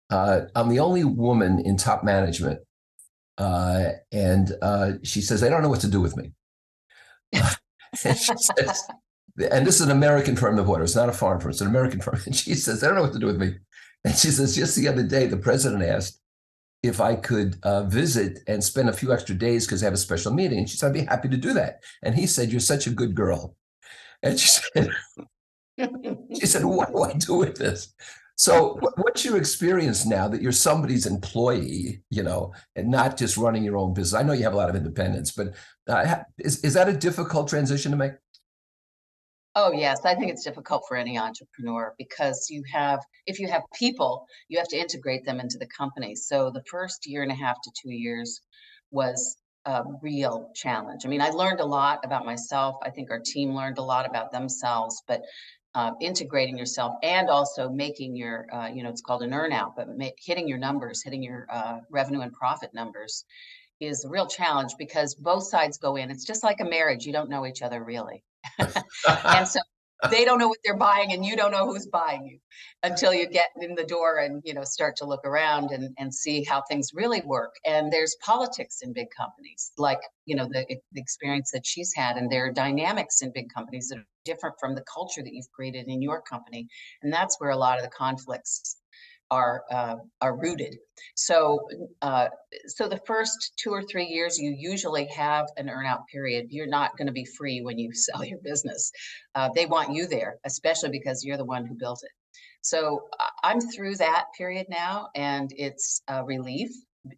uh, 0.09 0.41
"I'm 0.55 0.69
the 0.69 0.79
only 0.79 1.03
woman 1.03 1.59
in 1.59 1.77
top 1.77 2.03
management," 2.03 2.59
uh, 3.37 3.89
and 4.11 4.51
uh, 4.61 4.93
she 5.03 5.21
says 5.21 5.41
they 5.41 5.49
don't 5.49 5.61
know 5.61 5.69
what 5.69 5.81
to 5.81 5.87
do 5.87 6.01
with 6.01 6.17
me. 6.17 6.31
and, 7.33 8.17
says, 8.17 8.83
and 9.51 9.65
this 9.65 9.75
is 9.75 9.81
an 9.81 9.91
American 9.91 10.35
firm 10.35 10.59
of 10.59 10.67
water; 10.67 10.83
it's 10.83 10.95
not 10.95 11.09
a 11.09 11.13
foreign 11.13 11.39
firm; 11.39 11.51
it's 11.51 11.61
an 11.61 11.67
American 11.67 12.01
firm. 12.01 12.19
And 12.25 12.35
she 12.35 12.55
says 12.55 12.81
they 12.81 12.87
don't 12.87 12.95
know 12.95 13.03
what 13.03 13.13
to 13.13 13.19
do 13.19 13.27
with 13.27 13.39
me. 13.39 13.55
And 14.03 14.13
she 14.15 14.29
says 14.29 14.55
just 14.55 14.75
the 14.75 14.89
other 14.89 15.03
day 15.03 15.27
the 15.27 15.37
president 15.37 15.83
asked 15.83 16.19
if 16.83 16.99
I 16.99 17.15
could 17.15 17.57
uh, 17.63 17.83
visit 17.83 18.41
and 18.47 18.63
spend 18.63 18.89
a 18.89 18.93
few 18.93 19.13
extra 19.13 19.33
days 19.33 19.65
because 19.65 19.81
I 19.81 19.85
have 19.85 19.93
a 19.93 19.97
special 19.97 20.33
meeting. 20.33 20.59
And 20.59 20.69
she 20.69 20.77
said, 20.77 20.87
I'd 20.87 20.93
be 20.93 21.05
happy 21.05 21.29
to 21.29 21.37
do 21.37 21.53
that. 21.53 21.81
And 22.03 22.13
he 22.13 22.27
said, 22.27 22.51
You're 22.51 22.59
such 22.59 22.85
a 22.85 22.91
good 22.91 23.15
girl. 23.15 23.55
And 24.21 24.39
she 24.39 24.47
said, 24.75 24.89
She 25.77 26.45
said, 26.45 26.65
What 26.65 26.91
do 26.91 27.01
I 27.01 27.13
do 27.13 27.35
with 27.35 27.55
this? 27.55 27.93
So, 28.35 28.79
what's 28.97 29.23
your 29.23 29.37
experience 29.37 30.05
now 30.05 30.27
that 30.27 30.41
you're 30.41 30.51
somebody's 30.51 31.05
employee, 31.05 32.01
you 32.09 32.23
know, 32.23 32.51
and 32.75 32.89
not 32.89 33.15
just 33.15 33.37
running 33.37 33.63
your 33.63 33.77
own 33.77 33.93
business? 33.93 34.19
I 34.19 34.23
know 34.23 34.33
you 34.33 34.43
have 34.43 34.53
a 34.53 34.57
lot 34.57 34.69
of 34.69 34.75
independence, 34.75 35.31
but 35.31 35.53
uh, 35.87 36.23
is, 36.39 36.63
is 36.63 36.73
that 36.73 36.89
a 36.89 36.93
difficult 36.93 37.47
transition 37.47 37.91
to 37.91 37.97
make? 37.97 38.13
Oh, 39.55 39.71
yes. 39.71 40.03
I 40.03 40.15
think 40.15 40.31
it's 40.31 40.43
difficult 40.43 40.83
for 40.87 40.97
any 40.97 41.17
entrepreneur 41.17 41.93
because 41.99 42.47
you 42.49 42.63
have, 42.71 42.99
if 43.27 43.39
you 43.39 43.47
have 43.49 43.61
people, 43.77 44.25
you 44.47 44.57
have 44.57 44.67
to 44.69 44.77
integrate 44.77 45.25
them 45.25 45.39
into 45.39 45.59
the 45.59 45.67
company. 45.67 46.15
So 46.15 46.49
the 46.49 46.63
first 46.69 47.05
year 47.05 47.21
and 47.21 47.31
a 47.31 47.35
half 47.35 47.61
to 47.61 47.71
two 47.79 47.91
years 47.91 48.41
was 48.89 49.37
a 49.65 49.83
real 50.01 50.49
challenge. 50.55 51.05
I 51.05 51.07
mean, 51.07 51.21
I 51.21 51.29
learned 51.29 51.59
a 51.59 51.65
lot 51.65 51.99
about 52.03 52.25
myself. 52.25 52.77
I 52.81 52.89
think 52.89 53.11
our 53.11 53.19
team 53.19 53.53
learned 53.53 53.77
a 53.77 53.83
lot 53.83 54.07
about 54.09 54.31
themselves, 54.31 55.03
but 55.07 55.21
uh, 55.75 55.91
integrating 56.01 56.57
yourself 56.57 56.95
and 57.03 57.29
also 57.29 57.69
making 57.69 58.15
your, 58.15 58.47
uh, 58.53 58.67
you 58.67 58.81
know, 58.81 58.89
it's 58.89 59.01
called 59.01 59.21
an 59.21 59.31
earnout, 59.31 59.73
but 59.75 59.87
ma- 59.97 60.09
hitting 60.17 60.47
your 60.47 60.57
numbers, 60.57 61.03
hitting 61.03 61.21
your 61.21 61.45
uh, 61.51 61.79
revenue 61.91 62.21
and 62.21 62.33
profit 62.33 62.73
numbers 62.73 63.23
is 63.79 64.03
a 64.03 64.09
real 64.09 64.27
challenge 64.27 64.73
because 64.79 65.13
both 65.15 65.43
sides 65.43 65.77
go 65.77 65.95
in. 65.95 66.09
It's 66.09 66.25
just 66.25 66.43
like 66.43 66.59
a 66.59 66.65
marriage. 66.65 67.05
You 67.05 67.13
don't 67.13 67.29
know 67.29 67.45
each 67.45 67.61
other 67.61 67.83
really. 67.83 68.23
And 68.59 69.47
so 69.47 69.59
they 70.09 70.25
don't 70.25 70.39
know 70.39 70.47
what 70.47 70.59
they're 70.63 70.77
buying 70.77 71.13
and 71.13 71.25
you 71.25 71.35
don't 71.35 71.51
know 71.51 71.65
who's 71.65 71.87
buying 71.87 72.25
you 72.25 72.39
until 72.83 73.13
you 73.13 73.27
get 73.27 73.49
in 73.61 73.75
the 73.75 73.85
door 73.85 74.17
and 74.17 74.41
you 74.43 74.53
know 74.53 74.63
start 74.63 74.95
to 74.97 75.05
look 75.05 75.25
around 75.25 75.71
and, 75.71 75.93
and 75.97 76.13
see 76.13 76.43
how 76.43 76.61
things 76.69 76.91
really 76.93 77.21
work. 77.21 77.55
And 77.65 77.91
there's 77.91 78.15
politics 78.21 78.79
in 78.81 78.93
big 78.93 79.07
companies 79.15 79.71
like 79.77 79.99
you 80.25 80.35
know 80.35 80.45
the, 80.45 80.65
the 80.91 81.01
experience 81.01 81.51
that 81.51 81.65
she's 81.65 81.93
had 81.95 82.17
and 82.17 82.31
there 82.31 82.45
are 82.45 82.51
dynamics 82.51 83.21
in 83.21 83.31
big 83.33 83.47
companies 83.53 83.87
that 83.89 83.99
are 83.99 84.07
different 84.25 84.55
from 84.59 84.75
the 84.75 84.83
culture 84.93 85.21
that 85.21 85.33
you've 85.33 85.51
created 85.51 85.87
in 85.87 86.01
your 86.01 86.21
company. 86.21 86.67
And 87.01 87.11
that's 87.11 87.39
where 87.39 87.51
a 87.51 87.57
lot 87.57 87.77
of 87.77 87.83
the 87.83 87.91
conflicts 87.91 88.77
are 89.33 89.63
uh, 89.71 89.95
are 90.21 90.35
rooted. 90.37 90.77
So 91.15 91.67
uh, 92.01 92.27
so 92.67 92.87
the 92.87 93.01
first 93.07 93.53
two 93.57 93.71
or 93.71 93.81
three 93.81 94.05
years, 94.05 94.37
you 94.37 94.55
usually 94.57 95.05
have 95.07 95.47
an 95.57 95.67
earnout 95.67 96.03
period. 96.11 96.47
You're 96.49 96.67
not 96.79 96.95
going 96.97 97.07
to 97.07 97.13
be 97.13 97.25
free 97.25 97.61
when 97.61 97.79
you 97.79 97.93
sell 98.07 98.23
your 98.23 98.39
business. 98.39 98.91
Uh, 99.33 99.49
they 99.55 99.65
want 99.65 99.93
you 99.93 100.07
there, 100.07 100.37
especially 100.45 100.89
because 100.89 101.23
you're 101.23 101.37
the 101.37 101.45
one 101.55 101.65
who 101.65 101.75
built 101.75 102.01
it. 102.03 102.11
So 102.61 103.09
I'm 103.43 103.59
through 103.59 103.95
that 103.97 104.25
period 104.37 104.67
now, 104.69 105.09
and 105.15 105.51
it's 105.57 106.01
a 106.07 106.23
relief 106.23 106.71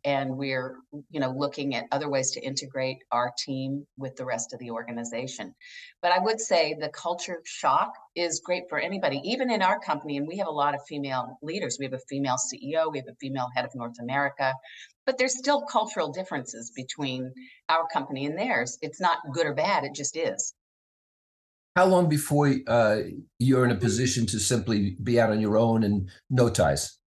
and 0.03 0.35
we're 0.35 0.77
you 1.09 1.19
know 1.19 1.31
looking 1.31 1.75
at 1.75 1.85
other 1.91 2.09
ways 2.09 2.31
to 2.31 2.41
integrate 2.41 2.97
our 3.11 3.31
team 3.37 3.85
with 3.97 4.15
the 4.15 4.25
rest 4.25 4.53
of 4.53 4.59
the 4.59 4.71
organization. 4.71 5.53
But 6.01 6.11
i 6.11 6.19
would 6.19 6.39
say 6.39 6.75
the 6.79 6.89
culture 6.89 7.41
shock 7.45 7.91
is 8.15 8.41
great 8.43 8.63
for 8.69 8.79
anybody 8.79 9.21
even 9.23 9.51
in 9.51 9.61
our 9.61 9.79
company 9.79 10.17
and 10.17 10.27
we 10.27 10.37
have 10.37 10.47
a 10.47 10.51
lot 10.51 10.75
of 10.75 10.81
female 10.87 11.37
leaders. 11.41 11.77
We 11.79 11.85
have 11.85 11.93
a 11.93 11.99
female 12.09 12.35
ceo 12.35 12.91
we 12.91 12.97
have 12.97 13.07
a 13.07 13.15
female 13.19 13.49
head 13.55 13.65
of 13.65 13.71
north 13.75 13.99
america 13.99 14.53
but 15.05 15.17
there's 15.17 15.37
still 15.37 15.61
cultural 15.61 16.11
differences 16.11 16.71
between 16.75 17.31
our 17.69 17.87
company 17.93 18.25
and 18.25 18.37
theirs. 18.37 18.77
It's 18.81 18.99
not 18.99 19.19
good 19.33 19.45
or 19.45 19.53
bad 19.53 19.83
it 19.83 19.93
just 19.93 20.17
is. 20.17 20.53
How 21.75 21.85
long 21.85 22.07
before 22.07 22.53
uh, 22.67 23.01
you're 23.37 23.65
in 23.65 23.71
a 23.71 23.75
position 23.75 24.25
to 24.27 24.39
simply 24.39 24.95
be 25.03 25.19
out 25.19 25.29
on 25.29 25.41
your 25.41 25.57
own 25.57 25.83
and 25.83 26.09
no 26.29 26.49
ties 26.49 26.97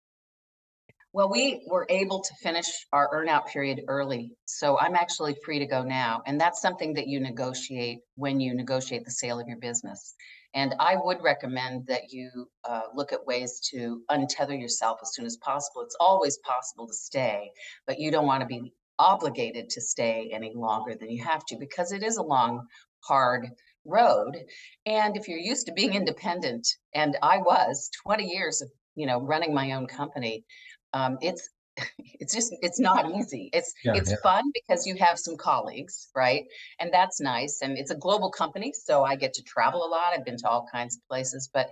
well, 1.13 1.31
we 1.31 1.65
were 1.67 1.87
able 1.89 2.21
to 2.21 2.35
finish 2.43 2.67
our 2.93 3.09
earnout 3.15 3.47
period 3.47 3.83
early. 3.89 4.33
So 4.45 4.79
I'm 4.79 4.95
actually 4.95 5.37
free 5.45 5.59
to 5.59 5.67
go 5.67 5.83
now. 5.83 6.23
And 6.27 6.41
that's 6.41 6.61
something 6.61 6.95
that 6.95 7.07
you 7.07 7.19
negotiate 7.19 8.01
when 8.17 8.41
you 8.41 8.55
negotiate 8.55 9.05
the 9.05 9.11
sale 9.11 9.41
of 9.41 9.49
your 9.49 9.59
business. 9.59 10.15
And 10.55 10.75
I 10.79 10.97
would 10.97 11.23
recommend 11.23 11.87
that 11.87 12.11
you 12.13 12.31
uh, 12.65 12.83
look 12.95 13.13
at 13.13 13.27
ways 13.27 13.61
to 13.71 14.03
untether 14.11 14.59
yourself 14.59 14.99
as 15.03 15.15
soon 15.15 15.25
as 15.25 15.37
possible. 15.39 15.83
It's 15.83 15.97
always 15.99 16.39
possible 16.39 16.87
to 16.87 16.95
stay, 16.95 17.51
but 17.87 17.99
you 17.99 18.11
don't 18.11 18.27
want 18.27 18.43
to 18.43 18.47
be 18.47 18.73
obligated 18.99 19.71
to 19.71 19.81
stay 19.81 20.31
any 20.33 20.53
longer 20.55 20.95
than 20.95 21.11
you 21.11 21.23
have 21.25 21.45
to 21.47 21.57
because 21.57 21.93
it 21.93 22.03
is 22.03 22.17
a 22.17 22.23
long, 22.23 22.67
hard 23.01 23.49
road. 23.85 24.37
And 24.85 25.17
if 25.17 25.29
you're 25.29 25.39
used 25.39 25.67
to 25.67 25.73
being 25.73 25.95
independent, 25.95 26.67
and 26.95 27.17
I 27.23 27.39
was 27.39 27.91
20 28.03 28.25
years 28.27 28.61
of 28.61 28.69
you 28.95 29.07
know 29.07 29.21
running 29.21 29.55
my 29.55 29.73
own 29.73 29.87
company 29.87 30.45
um, 30.93 31.19
it's 31.21 31.49
it's 31.99 32.35
just 32.35 32.55
it's 32.63 32.81
not 32.81 33.11
easy. 33.15 33.51
It's 33.53 33.73
yeah, 33.85 33.95
it's 33.95 34.11
yeah. 34.11 34.17
fun 34.23 34.51
because 34.53 34.87
you 34.87 34.97
have 34.97 35.19
some 35.19 35.37
colleagues 35.37 36.09
right? 36.15 36.45
And 36.81 36.93
that's 36.93 37.21
nice 37.21 37.61
and 37.63 37.79
it's 37.79 37.91
a 37.91 37.97
global 37.97 38.31
company 38.31 38.73
so 38.73 39.05
i 39.05 39.17
get 39.17 39.33
to 39.35 39.43
travel 39.43 39.85
a 39.85 39.89
lot. 39.89 40.13
I've 40.15 40.25
been 40.25 40.37
to 40.39 40.49
all 40.49 40.67
kinds 40.71 40.97
of 40.97 41.03
places 41.09 41.49
but 41.53 41.69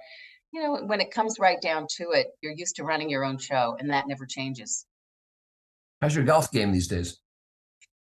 you 0.52 0.62
know 0.62 0.76
when 0.86 1.00
it 1.00 1.10
comes 1.10 1.38
right 1.38 1.60
down 1.60 1.86
to 1.96 2.10
it 2.12 2.28
you're 2.40 2.52
used 2.52 2.76
to 2.76 2.84
running 2.84 3.10
your 3.10 3.24
own 3.24 3.38
show 3.38 3.76
and 3.78 3.90
that 3.90 4.06
never 4.06 4.26
changes. 4.26 4.86
How's 6.00 6.14
your 6.14 6.24
golf 6.24 6.52
game 6.52 6.72
these 6.72 6.88
days? 6.88 7.18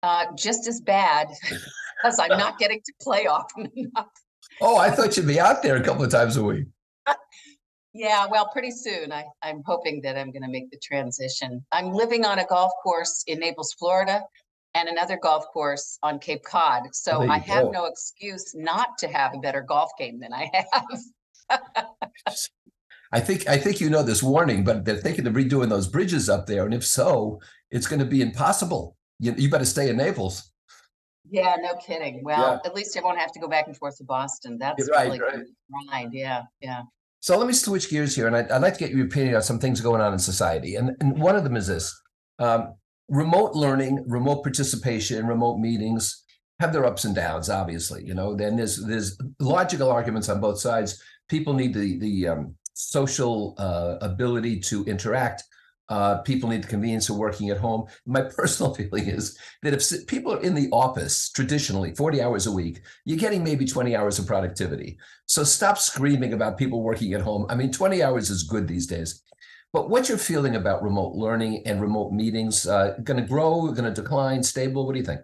Uh, 0.03 0.25
just 0.35 0.67
as 0.67 0.79
bad 0.79 1.27
because 2.01 2.19
i'm 2.19 2.37
not 2.37 2.57
getting 2.57 2.79
to 2.85 2.93
play 3.01 3.27
often 3.27 3.69
enough. 3.75 4.07
Oh 4.61 4.77
i 4.77 4.89
thought 4.89 5.17
you'd 5.17 5.27
be 5.27 5.39
out 5.39 5.61
there 5.63 5.75
a 5.75 5.83
couple 5.83 6.03
of 6.03 6.11
times 6.11 6.37
a 6.37 6.43
week 6.43 6.67
yeah, 7.93 8.27
well, 8.29 8.49
pretty 8.51 8.71
soon. 8.71 9.11
I, 9.11 9.25
I'm 9.41 9.63
hoping 9.65 10.01
that 10.01 10.17
I'm 10.17 10.31
going 10.31 10.43
to 10.43 10.49
make 10.49 10.69
the 10.71 10.79
transition. 10.81 11.65
I'm 11.71 11.91
living 11.91 12.25
on 12.25 12.39
a 12.39 12.45
golf 12.45 12.71
course 12.83 13.23
in 13.27 13.39
Naples, 13.39 13.73
Florida, 13.73 14.21
and 14.75 14.87
another 14.87 15.17
golf 15.21 15.45
course 15.51 15.97
on 16.03 16.19
Cape 16.19 16.43
Cod. 16.43 16.83
Oh, 16.85 16.89
so 16.91 17.21
I 17.29 17.39
have 17.39 17.65
go. 17.65 17.71
no 17.71 17.85
excuse 17.85 18.53
not 18.55 18.97
to 18.99 19.07
have 19.07 19.33
a 19.33 19.39
better 19.39 19.61
golf 19.61 19.91
game 19.97 20.19
than 20.19 20.33
I 20.33 20.49
have. 20.53 21.59
I 23.11 23.19
think 23.19 23.47
I 23.47 23.57
think 23.57 23.81
you 23.81 23.89
know 23.89 24.03
this 24.03 24.21
warning, 24.21 24.63
but 24.63 24.85
they're 24.85 24.95
thinking 24.95 25.25
of 25.25 25.33
redoing 25.33 25.69
those 25.69 25.87
bridges 25.87 26.29
up 26.29 26.45
there, 26.45 26.65
and 26.65 26.73
if 26.75 26.85
so, 26.85 27.39
it's 27.71 27.87
going 27.87 27.99
to 27.99 28.05
be 28.05 28.21
impossible. 28.21 28.95
You, 29.19 29.33
you 29.35 29.49
better 29.49 29.65
stay 29.65 29.89
in 29.89 29.97
Naples. 29.97 30.51
Yeah, 31.29 31.55
no 31.59 31.73
kidding. 31.75 32.23
Well, 32.23 32.61
yeah. 32.63 32.69
at 32.69 32.75
least 32.75 32.97
I 32.97 33.01
won't 33.01 33.19
have 33.19 33.31
to 33.31 33.39
go 33.39 33.47
back 33.47 33.67
and 33.67 33.75
forth 33.75 33.97
to 33.97 34.03
Boston. 34.03 34.57
That's 34.59 34.87
right, 34.91 35.07
really 35.07 35.19
right. 35.19 35.45
Right. 35.91 36.09
Yeah, 36.11 36.43
yeah. 36.61 36.81
So 37.21 37.37
let 37.37 37.47
me 37.47 37.53
switch 37.53 37.89
gears 37.89 38.15
here, 38.15 38.27
and 38.27 38.35
I'd, 38.35 38.49
I'd, 38.49 38.61
like 38.61 38.75
to 38.75 38.79
get 38.79 38.91
your 38.91 39.05
opinion 39.05 39.35
on 39.35 39.41
some 39.41 39.59
things 39.59 39.81
going 39.81 40.01
on 40.01 40.13
in 40.13 40.19
society. 40.19 40.75
And, 40.75 40.95
and 41.01 41.19
one 41.19 41.35
of 41.35 41.43
them 41.43 41.57
is 41.57 41.67
this: 41.67 41.93
um, 42.39 42.75
remote 43.09 43.53
learning, 43.53 44.05
remote 44.07 44.43
participation, 44.43 45.27
remote 45.27 45.59
meetings 45.59 46.23
have 46.59 46.71
their 46.71 46.85
ups 46.85 47.05
and 47.05 47.15
downs. 47.15 47.49
Obviously, 47.49 48.05
you 48.05 48.13
know. 48.13 48.35
Then 48.35 48.55
there's 48.55 48.85
there's 48.85 49.17
logical 49.39 49.89
arguments 49.89 50.29
on 50.29 50.39
both 50.39 50.59
sides. 50.59 51.01
People 51.27 51.53
need 51.53 51.73
the 51.73 51.99
the 51.99 52.27
um, 52.29 52.55
social 52.73 53.53
uh, 53.57 53.97
ability 54.01 54.59
to 54.61 54.85
interact 54.85 55.43
Uh, 55.89 56.19
people 56.19 56.49
need 56.49 56.63
the 56.63 56.67
convenience 56.67 57.09
of 57.09 57.17
working 57.17 57.49
at 57.49 57.57
home. 57.57 57.85
My 58.05 58.21
personal 58.21 58.73
feeling 58.75 59.07
is 59.07 59.37
that 59.63 59.73
if 59.73 60.07
people 60.07 60.33
are 60.33 60.41
in 60.41 60.53
the 60.53 60.69
office 60.71 61.29
traditionally 61.31 61.93
40 61.95 62.21
hours 62.21 62.47
a 62.47 62.51
week, 62.51 62.81
you're 63.05 63.17
getting 63.17 63.43
maybe 63.43 63.65
20 63.65 63.95
hours 63.95 64.19
of 64.19 64.27
productivity. 64.27 64.97
So 65.25 65.43
stop 65.43 65.77
screaming 65.77 66.33
about 66.33 66.57
people 66.57 66.81
working 66.81 67.13
at 67.13 67.21
home. 67.21 67.45
I 67.49 67.55
mean, 67.55 67.71
20 67.71 68.03
hours 68.03 68.29
is 68.29 68.43
good 68.43 68.67
these 68.67 68.87
days. 68.87 69.23
But 69.71 69.89
what's 69.89 70.09
your 70.09 70.17
feeling 70.17 70.55
about 70.55 70.81
remote 70.81 71.13
learning 71.13 71.63
and 71.67 71.79
remote 71.79 72.11
meetings? 72.11 72.67
Uh, 72.67 72.97
going 73.03 73.21
to 73.21 73.27
grow, 73.27 73.71
going 73.71 73.83
to 73.83 74.01
decline, 74.01 74.41
stable? 74.41 74.85
What 74.85 74.93
do 74.93 74.99
you 74.99 75.05
think? 75.05 75.21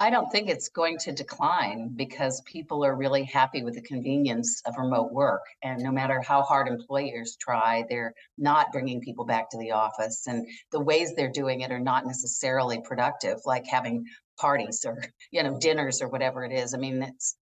I 0.00 0.10
don't 0.10 0.30
think 0.30 0.48
it's 0.48 0.68
going 0.68 0.96
to 0.98 1.12
decline 1.12 1.88
because 1.96 2.40
people 2.42 2.84
are 2.84 2.94
really 2.94 3.24
happy 3.24 3.64
with 3.64 3.74
the 3.74 3.82
convenience 3.82 4.62
of 4.64 4.76
remote 4.78 5.12
work. 5.12 5.42
And 5.64 5.82
no 5.82 5.90
matter 5.90 6.22
how 6.22 6.42
hard 6.42 6.68
employers 6.68 7.36
try, 7.40 7.84
they're 7.88 8.14
not 8.36 8.70
bringing 8.70 9.00
people 9.00 9.24
back 9.24 9.50
to 9.50 9.58
the 9.58 9.72
office. 9.72 10.28
And 10.28 10.46
the 10.70 10.78
ways 10.78 11.14
they're 11.14 11.32
doing 11.32 11.62
it 11.62 11.72
are 11.72 11.80
not 11.80 12.06
necessarily 12.06 12.80
productive, 12.82 13.38
like 13.44 13.66
having 13.66 14.04
parties 14.38 14.84
or, 14.86 15.02
you 15.32 15.42
know, 15.42 15.58
dinners 15.58 16.00
or 16.00 16.08
whatever 16.08 16.44
it 16.44 16.52
is. 16.52 16.74
I 16.74 16.78
mean, 16.78 17.02
it's 17.02 17.36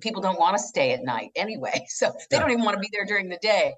people 0.00 0.20
don't 0.20 0.38
want 0.38 0.56
to 0.56 0.62
stay 0.62 0.92
at 0.92 1.04
night 1.04 1.30
anyway. 1.34 1.86
So 1.88 2.12
they 2.30 2.38
don't 2.38 2.50
even 2.50 2.64
want 2.64 2.76
to 2.76 2.80
be 2.80 2.90
there 2.92 3.06
during 3.06 3.30
the 3.30 3.38
day. 3.40 3.74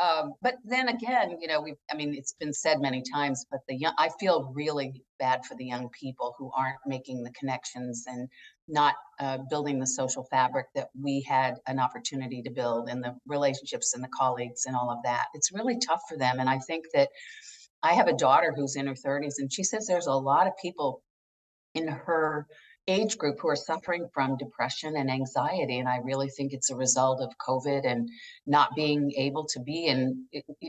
Um, 0.00 0.32
but 0.40 0.54
then 0.64 0.88
again, 0.88 1.36
you 1.40 1.46
know, 1.46 1.60
we 1.60 1.74
I 1.92 1.94
mean, 1.94 2.14
it's 2.14 2.32
been 2.32 2.54
said 2.54 2.80
many 2.80 3.02
times, 3.12 3.44
but 3.50 3.60
the 3.68 3.76
young, 3.76 3.92
I 3.98 4.08
feel 4.18 4.50
really 4.54 5.04
bad 5.18 5.44
for 5.44 5.54
the 5.56 5.66
young 5.66 5.90
people 5.90 6.34
who 6.38 6.50
aren't 6.56 6.78
making 6.86 7.22
the 7.22 7.30
connections 7.32 8.04
and 8.06 8.26
not 8.66 8.94
uh, 9.18 9.38
building 9.50 9.78
the 9.78 9.86
social 9.86 10.24
fabric 10.30 10.66
that 10.74 10.88
we 10.98 11.20
had 11.20 11.56
an 11.66 11.78
opportunity 11.78 12.40
to 12.42 12.50
build 12.50 12.88
and 12.88 13.04
the 13.04 13.14
relationships 13.26 13.92
and 13.92 14.02
the 14.02 14.08
colleagues 14.08 14.64
and 14.64 14.74
all 14.74 14.90
of 14.90 14.98
that. 15.04 15.26
It's 15.34 15.52
really 15.52 15.78
tough 15.78 16.00
for 16.08 16.16
them. 16.16 16.40
And 16.40 16.48
I 16.48 16.58
think 16.60 16.86
that 16.94 17.10
I 17.82 17.92
have 17.92 18.08
a 18.08 18.16
daughter 18.16 18.54
who's 18.56 18.76
in 18.76 18.86
her 18.86 18.94
30s 18.94 19.34
and 19.38 19.52
she 19.52 19.64
says 19.64 19.86
there's 19.86 20.06
a 20.06 20.14
lot 20.14 20.46
of 20.46 20.54
people 20.62 21.02
in 21.74 21.88
her 21.88 22.46
age 22.90 23.18
group 23.18 23.38
who 23.40 23.48
are 23.48 23.56
suffering 23.56 24.08
from 24.12 24.36
depression 24.36 24.96
and 24.96 25.10
anxiety. 25.10 25.78
And 25.78 25.88
I 25.88 25.98
really 25.98 26.28
think 26.28 26.52
it's 26.52 26.70
a 26.70 26.76
result 26.76 27.20
of 27.20 27.32
COVID 27.38 27.86
and 27.86 28.08
not 28.46 28.74
being 28.74 29.12
able 29.16 29.46
to 29.46 29.60
be 29.60 29.86
in, 29.86 30.26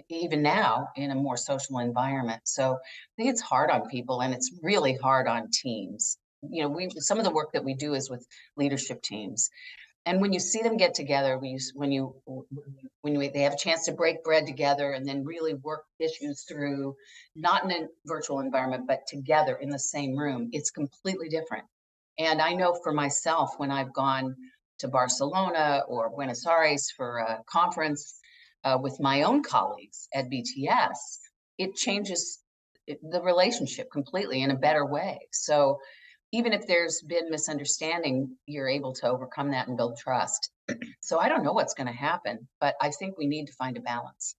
even 0.09 0.41
now, 0.41 0.87
in 0.95 1.11
a 1.11 1.15
more 1.15 1.37
social 1.37 1.79
environment. 1.79 2.41
So 2.45 2.73
I 2.73 3.13
think 3.17 3.29
it's 3.29 3.41
hard 3.41 3.69
on 3.71 3.89
people 3.89 4.21
and 4.21 4.33
it's 4.33 4.51
really 4.61 4.95
hard 4.95 5.27
on 5.27 5.49
teams. 5.51 6.17
You 6.49 6.63
know, 6.63 6.69
we 6.69 6.89
some 6.97 7.19
of 7.19 7.23
the 7.23 7.31
work 7.31 7.53
that 7.53 7.63
we 7.63 7.75
do 7.75 7.93
is 7.93 8.09
with 8.09 8.25
leadership 8.57 9.03
teams. 9.03 9.49
And 10.05 10.19
when 10.19 10.33
you 10.33 10.39
see 10.39 10.63
them 10.63 10.77
get 10.77 10.95
together, 10.95 11.37
when 11.37 11.51
you 11.51 11.59
when 11.75 11.91
you 11.91 12.15
when 13.01 13.13
you, 13.13 13.29
they 13.31 13.41
have 13.41 13.53
a 13.53 13.57
chance 13.57 13.85
to 13.85 13.91
break 13.91 14.23
bread 14.23 14.47
together 14.47 14.91
and 14.91 15.07
then 15.07 15.23
really 15.23 15.53
work 15.53 15.85
issues 15.99 16.43
through, 16.49 16.95
not 17.35 17.63
in 17.63 17.71
a 17.71 17.87
virtual 18.05 18.39
environment, 18.39 18.85
but 18.87 19.05
together 19.07 19.55
in 19.55 19.69
the 19.69 19.77
same 19.77 20.15
room, 20.15 20.49
it's 20.53 20.71
completely 20.71 21.29
different. 21.29 21.65
And 22.17 22.41
I 22.41 22.53
know 22.53 22.77
for 22.83 22.91
myself, 22.91 23.53
when 23.57 23.71
I've 23.71 23.93
gone 23.93 24.35
to 24.79 24.87
Barcelona 24.87 25.83
or 25.87 26.09
Buenos 26.09 26.45
Aires 26.45 26.91
for 26.95 27.19
a 27.19 27.41
conference 27.47 28.19
uh, 28.63 28.77
with 28.81 28.99
my 28.99 29.23
own 29.23 29.43
colleagues 29.43 30.07
at 30.13 30.29
BTS, 30.29 30.97
it 31.57 31.75
changes 31.75 32.39
the 32.87 33.21
relationship 33.21 33.91
completely 33.91 34.41
in 34.41 34.51
a 34.51 34.55
better 34.55 34.85
way. 34.85 35.19
So 35.31 35.79
even 36.31 36.53
if 36.53 36.65
there's 36.65 37.01
been 37.01 37.29
misunderstanding, 37.29 38.35
you're 38.45 38.69
able 38.69 38.93
to 38.93 39.07
overcome 39.07 39.51
that 39.51 39.67
and 39.67 39.77
build 39.77 39.97
trust. 39.97 40.49
so 41.01 41.19
I 41.19 41.29
don't 41.29 41.43
know 41.43 41.53
what's 41.53 41.73
going 41.73 41.87
to 41.87 41.93
happen, 41.93 42.47
but 42.59 42.75
I 42.81 42.89
think 42.89 43.17
we 43.17 43.27
need 43.27 43.47
to 43.47 43.53
find 43.53 43.77
a 43.77 43.81
balance. 43.81 44.35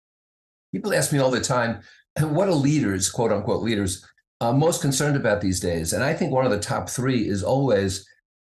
People 0.73 0.95
ask 0.95 1.12
me 1.12 1.19
all 1.19 1.31
the 1.31 1.41
time, 1.41 1.83
what 2.21 2.49
are 2.49 2.55
leaders, 2.55 3.11
quote 3.11 3.33
unquote 3.33 3.62
leaders, 3.62 4.05
uh, 4.43 4.53
most 4.53 4.83
concerned 4.83 5.17
about 5.17 5.41
these 5.41 5.61
days. 5.61 5.93
And 5.93 6.03
I 6.03 6.15
think 6.15 6.33
one 6.33 6.45
of 6.45 6.51
the 6.51 6.59
top 6.59 6.91
three 6.91 7.29
is 7.29 7.45
always 7.45 8.05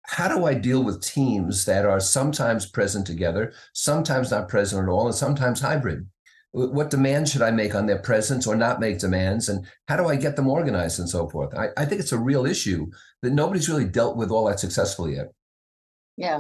how 0.06 0.30
do 0.30 0.46
I 0.46 0.54
deal 0.54 0.82
with 0.82 1.04
teams 1.04 1.66
that 1.66 1.86
are 1.86 2.00
sometimes 2.00 2.66
present 2.66 3.06
together, 3.06 3.54
sometimes 3.74 4.32
not 4.32 4.48
present 4.48 4.82
at 4.82 4.90
all, 4.90 5.08
and 5.08 5.16
sometimes 5.16 5.60
hybrid? 5.60 6.08
What 6.52 6.90
demands 6.90 7.32
should 7.32 7.42
I 7.42 7.52
make 7.52 7.76
on 7.76 7.86
their 7.86 7.98
presence 7.98 8.48
or 8.48 8.56
not 8.56 8.80
make 8.80 9.00
demands? 9.00 9.50
And 9.50 9.66
how 9.90 9.98
do 9.98 10.08
I 10.08 10.16
get 10.16 10.38
them 10.38 10.48
organized 10.48 11.00
and 11.00 11.10
so 11.10 11.28
forth? 11.28 11.54
I, 11.58 11.70
I 11.76 11.84
think 11.84 12.00
it's 12.00 12.12
a 12.12 12.18
real 12.18 12.46
issue 12.46 12.88
that 13.22 13.34
nobody's 13.34 13.68
really 13.68 13.86
dealt 13.86 14.16
with 14.16 14.32
all 14.32 14.46
that 14.46 14.60
successfully 14.60 15.16
yet. 15.16 15.34
Yeah. 16.16 16.40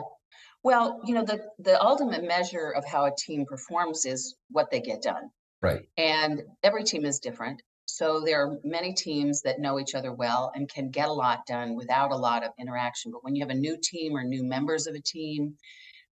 Well, 0.63 1.01
you 1.03 1.15
know, 1.15 1.25
the, 1.25 1.41
the 1.59 1.81
ultimate 1.81 2.25
measure 2.25 2.69
of 2.69 2.85
how 2.85 3.05
a 3.05 3.15
team 3.17 3.45
performs 3.45 4.05
is 4.05 4.35
what 4.51 4.71
they 4.71 4.79
get 4.79 5.01
done. 5.01 5.31
Right. 5.61 5.81
And 5.97 6.43
every 6.63 6.83
team 6.83 7.03
is 7.05 7.19
different. 7.19 7.61
So 7.93 8.21
there 8.25 8.41
are 8.41 8.57
many 8.63 8.91
teams 8.91 9.43
that 9.43 9.59
know 9.59 9.79
each 9.79 9.93
other 9.93 10.11
well 10.11 10.51
and 10.55 10.67
can 10.67 10.89
get 10.89 11.09
a 11.09 11.13
lot 11.13 11.45
done 11.45 11.75
without 11.75 12.09
a 12.09 12.17
lot 12.17 12.43
of 12.43 12.49
interaction. 12.57 13.11
But 13.11 13.23
when 13.23 13.35
you 13.35 13.43
have 13.43 13.51
a 13.51 13.65
new 13.67 13.77
team 13.77 14.17
or 14.17 14.23
new 14.23 14.43
members 14.43 14.87
of 14.87 14.95
a 14.95 14.99
team, 14.99 15.55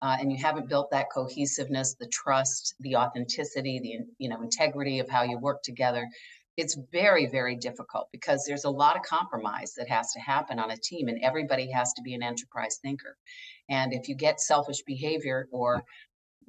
uh, 0.03 0.19
and 0.21 0.31
you 0.31 0.37
haven't 0.37 0.69
built 0.69 0.91
that 0.91 1.07
cohesiveness, 1.11 1.95
the 1.95 2.07
trust, 2.09 2.75
the 2.81 2.97
authenticity, 2.97 3.81
the 3.81 4.05
you 4.19 4.29
know 4.29 4.43
integrity 4.43 4.99
of 4.99 5.09
how 5.09 5.23
you 5.23 5.39
work 5.39 5.63
together, 5.63 6.07
it's 6.59 6.77
very 6.93 7.27
very 7.29 7.57
difficult 7.57 8.09
because 8.13 8.45
there's 8.45 8.65
a 8.65 8.71
lot 8.83 8.97
of 8.97 9.03
compromise 9.03 9.73
that 9.79 9.89
has 9.89 10.13
to 10.13 10.21
happen 10.21 10.59
on 10.59 10.73
a 10.73 10.77
team, 10.77 11.09
and 11.09 11.19
everybody 11.23 11.71
has 11.71 11.95
to 11.95 12.03
be 12.03 12.13
an 12.13 12.23
enterprise 12.23 12.79
thinker. 12.83 13.17
And 13.71 13.95
if 13.95 14.07
you 14.07 14.15
get 14.15 14.39
selfish 14.39 14.83
behavior 14.83 15.49
or 15.51 15.83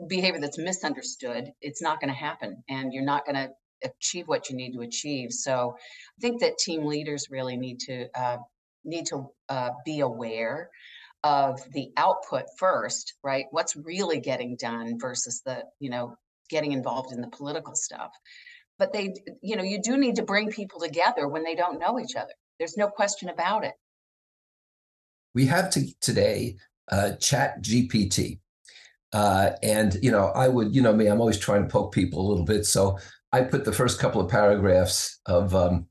behavior 0.09 0.41
that's 0.41 0.57
misunderstood, 0.57 1.53
it's 1.61 1.81
not 1.81 2.01
going 2.01 2.13
to 2.13 2.19
happen, 2.19 2.61
and 2.67 2.91
you're 2.91 3.05
not 3.05 3.25
going 3.25 3.37
to 3.37 3.49
achieve 3.83 4.27
what 4.27 4.49
you 4.49 4.55
need 4.55 4.73
to 4.73 4.81
achieve. 4.81 5.31
So 5.31 5.75
I 5.77 6.21
think 6.21 6.41
that 6.41 6.57
team 6.57 6.85
leaders 6.85 7.27
really 7.29 7.57
need 7.57 7.79
to 7.81 8.07
uh, 8.19 8.37
need 8.83 9.05
to 9.07 9.29
uh, 9.49 9.71
be 9.85 9.99
aware 9.99 10.69
of 11.23 11.59
the 11.71 11.91
output 11.97 12.45
first, 12.57 13.13
right? 13.23 13.45
What's 13.51 13.75
really 13.75 14.19
getting 14.19 14.55
done 14.55 14.99
versus 14.99 15.41
the 15.45 15.63
you 15.79 15.89
know 15.89 16.15
getting 16.49 16.73
involved 16.73 17.13
in 17.13 17.21
the 17.21 17.29
political 17.29 17.75
stuff. 17.75 18.11
But 18.77 18.93
they, 18.93 19.13
you 19.41 19.55
know, 19.55 19.63
you 19.63 19.81
do 19.81 19.97
need 19.97 20.15
to 20.17 20.23
bring 20.23 20.49
people 20.49 20.79
together 20.79 21.27
when 21.27 21.43
they 21.43 21.55
don't 21.55 21.79
know 21.79 21.99
each 21.99 22.15
other. 22.15 22.33
There's 22.59 22.77
no 22.77 22.87
question 22.87 23.29
about 23.29 23.63
it. 23.63 23.73
We 25.33 25.45
have 25.45 25.69
to 25.71 25.85
today 26.01 26.57
uh, 26.91 27.13
Chat 27.13 27.63
GPT. 27.63 28.39
Uh, 29.13 29.51
and 29.61 29.97
you 30.01 30.11
know, 30.11 30.27
I 30.27 30.47
would, 30.47 30.75
you 30.75 30.81
know, 30.81 30.93
me, 30.93 31.07
I'm 31.07 31.19
always 31.19 31.37
trying 31.37 31.63
to 31.63 31.69
poke 31.69 31.93
people 31.93 32.25
a 32.25 32.27
little 32.27 32.45
bit. 32.45 32.65
So 32.65 32.97
I 33.31 33.41
put 33.41 33.63
the 33.63 33.71
first 33.71 33.99
couple 33.99 34.21
of 34.21 34.29
paragraphs 34.29 35.19
of 35.25 35.55
um, 35.55 35.87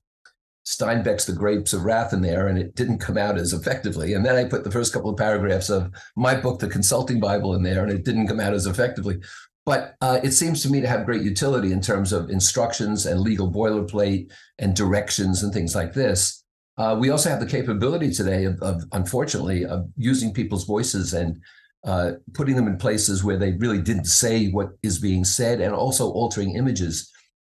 Steinbeck's 0.66 1.24
The 1.24 1.32
Grapes 1.32 1.72
of 1.72 1.84
Wrath 1.84 2.12
in 2.12 2.20
there, 2.20 2.48
and 2.48 2.58
it 2.58 2.74
didn't 2.74 2.98
come 2.98 3.16
out 3.16 3.38
as 3.38 3.52
effectively. 3.52 4.12
And 4.12 4.24
then 4.24 4.36
I 4.36 4.44
put 4.44 4.62
the 4.62 4.70
first 4.70 4.92
couple 4.92 5.10
of 5.10 5.16
paragraphs 5.16 5.70
of 5.70 5.90
my 6.16 6.34
book, 6.34 6.60
The 6.60 6.68
Consulting 6.68 7.18
Bible, 7.18 7.54
in 7.54 7.62
there, 7.62 7.82
and 7.82 7.90
it 7.90 8.04
didn't 8.04 8.28
come 8.28 8.40
out 8.40 8.52
as 8.52 8.66
effectively. 8.66 9.20
But 9.64 9.94
uh, 10.00 10.20
it 10.22 10.32
seems 10.32 10.62
to 10.62 10.70
me 10.70 10.80
to 10.80 10.86
have 10.86 11.06
great 11.06 11.22
utility 11.22 11.72
in 11.72 11.80
terms 11.80 12.12
of 12.12 12.30
instructions 12.30 13.06
and 13.06 13.20
legal 13.20 13.50
boilerplate 13.50 14.30
and 14.58 14.74
directions 14.74 15.42
and 15.42 15.52
things 15.52 15.74
like 15.74 15.92
this. 15.92 16.44
Uh, 16.76 16.96
we 16.98 17.10
also 17.10 17.30
have 17.30 17.40
the 17.40 17.46
capability 17.46 18.10
today 18.10 18.44
of, 18.44 18.60
of, 18.62 18.82
unfortunately, 18.92 19.64
of 19.64 19.86
using 19.96 20.32
people's 20.32 20.64
voices 20.64 21.14
and 21.14 21.40
uh, 21.84 22.12
putting 22.34 22.56
them 22.56 22.68
in 22.68 22.76
places 22.76 23.24
where 23.24 23.36
they 23.38 23.52
really 23.52 23.80
didn't 23.80 24.04
say 24.04 24.48
what 24.48 24.70
is 24.82 24.98
being 24.98 25.24
said, 25.24 25.60
and 25.60 25.74
also 25.74 26.10
altering 26.10 26.56
images 26.56 27.10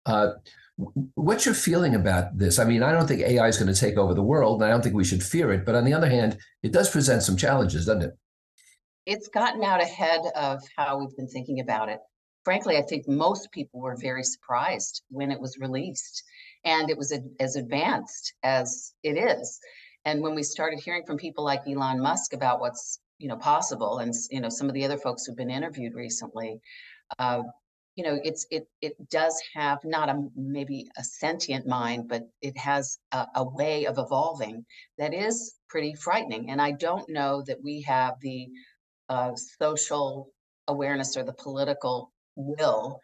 uh, 0.06 0.32
what's 1.16 1.46
your 1.46 1.56
feeling 1.56 1.96
about 1.96 2.38
this? 2.38 2.60
I 2.60 2.66
mean, 2.66 2.84
I 2.84 2.92
don't 2.92 3.08
think 3.08 3.22
AI 3.22 3.48
is 3.48 3.58
going 3.58 3.74
to 3.74 3.80
take 3.80 3.98
over 3.98 4.14
the 4.14 4.24
world, 4.24 4.62
and 4.62 4.70
I 4.70 4.72
don't 4.72 4.84
think 4.84 4.96
we 4.96 5.04
should 5.04 5.24
fear 5.24 5.52
it. 5.52 5.66
But 5.66 5.76
on 5.76 5.86
the 5.86 5.94
other 5.94 6.10
hand, 6.10 6.38
it 6.64 6.72
does 6.72 6.90
present 6.90 7.24
some 7.24 7.38
challenges, 7.38 7.86
doesn't 7.86 8.04
it? 8.04 8.18
It's 9.06 9.28
gotten 9.30 9.64
out 9.64 9.82
ahead 9.82 10.22
of 10.36 10.62
how 10.78 11.00
we've 11.00 11.16
been 11.16 11.28
thinking 11.28 11.60
about 11.60 11.90
it. 11.90 12.00
Frankly, 12.44 12.78
I 12.78 12.82
think 12.82 13.08
most 13.08 13.52
people 13.52 13.82
were 13.82 13.98
very 14.00 14.24
surprised 14.24 15.04
when 15.10 15.32
it 15.32 15.40
was 15.40 15.58
released, 15.60 16.24
and 16.66 16.90
it 16.90 16.98
was 16.98 17.14
as 17.40 17.56
advanced 17.56 18.34
as 18.44 18.94
it 19.04 19.14
is. 19.14 19.60
And 20.06 20.22
when 20.22 20.34
we 20.34 20.44
started 20.44 20.80
hearing 20.80 21.04
from 21.06 21.18
people 21.18 21.44
like 21.44 21.62
Elon 21.68 22.00
Musk 22.00 22.34
about 22.34 22.60
what's 22.60 23.00
you 23.20 23.28
know 23.28 23.38
possible, 23.38 24.00
and 24.00 24.14
you 24.32 24.42
know 24.42 24.50
some 24.50 24.68
of 24.68 24.74
the 24.74 24.86
other 24.86 24.98
folks 24.98 25.26
who've 25.26 25.38
been 25.38 25.52
interviewed 25.52 25.94
recently, 25.94 26.60
uh, 27.20 27.44
you 27.95 28.04
know 28.04 28.19
it's 28.23 28.45
it 28.51 28.67
it 28.82 28.93
does 29.10 29.41
have 29.54 29.80
not 29.84 30.10
a 30.10 30.23
maybe 30.36 30.88
a 30.97 31.04
sentient 31.04 31.67
mind 31.67 32.08
but 32.08 32.23
it 32.41 32.58
has 32.58 32.97
a, 33.12 33.27
a, 33.36 33.43
way 33.43 33.86
of 33.86 33.97
evolving 33.97 34.65
that 34.97 35.13
is 35.13 35.56
pretty 35.69 35.93
frightening 35.93 36.49
and 36.49 36.62
i 36.62 36.71
don't 36.71 37.10
know 37.10 37.43
that 37.45 37.62
we 37.62 37.82
have 37.82 38.15
the 38.21 38.47
uh, 39.10 39.32
social 39.36 40.30
awareness 40.69 41.17
or 41.17 41.23
the 41.23 41.34
political 41.34 42.13
will 42.38 43.01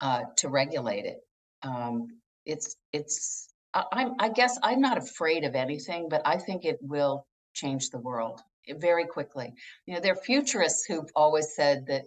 uh, 0.00 0.22
to 0.36 0.48
regulate 0.48 1.04
it. 1.04 1.18
Um, 1.62 2.06
it's 2.46 2.76
it's 2.92 3.48
I, 3.74 3.84
I'm, 3.92 4.12
I 4.18 4.28
guess 4.28 4.58
i'm 4.62 4.80
not 4.80 4.96
afraid 4.96 5.44
of 5.44 5.54
anything 5.54 6.08
but 6.08 6.22
i 6.24 6.36
think 6.38 6.64
it 6.64 6.78
will 6.80 7.26
change 7.52 7.90
the 7.90 7.98
world 7.98 8.40
very 8.78 9.06
quickly. 9.06 9.52
You 9.86 9.94
know 9.94 10.00
there 10.00 10.12
are 10.12 10.16
futurists 10.24 10.84
who've 10.84 11.10
always 11.16 11.54
said 11.54 11.86
that 11.86 12.04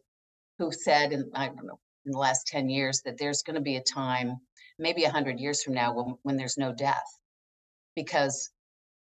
who 0.59 0.71
said, 0.71 1.12
and 1.13 1.31
I 1.36 1.47
don't 1.47 1.65
know, 1.65 1.79
in 2.05 2.11
the 2.11 2.17
last 2.17 2.47
10 2.47 2.69
years 2.69 3.01
that 3.05 3.17
there's 3.17 3.43
going 3.43 3.55
to 3.55 3.61
be 3.61 3.75
a 3.75 3.83
time 3.83 4.37
maybe 4.79 5.03
a 5.03 5.11
hundred 5.11 5.39
years 5.39 5.63
from 5.63 5.73
now 5.73 5.93
when, 5.93 6.15
when 6.23 6.37
there's 6.37 6.57
no 6.57 6.73
death. 6.73 7.03
Because 7.95 8.49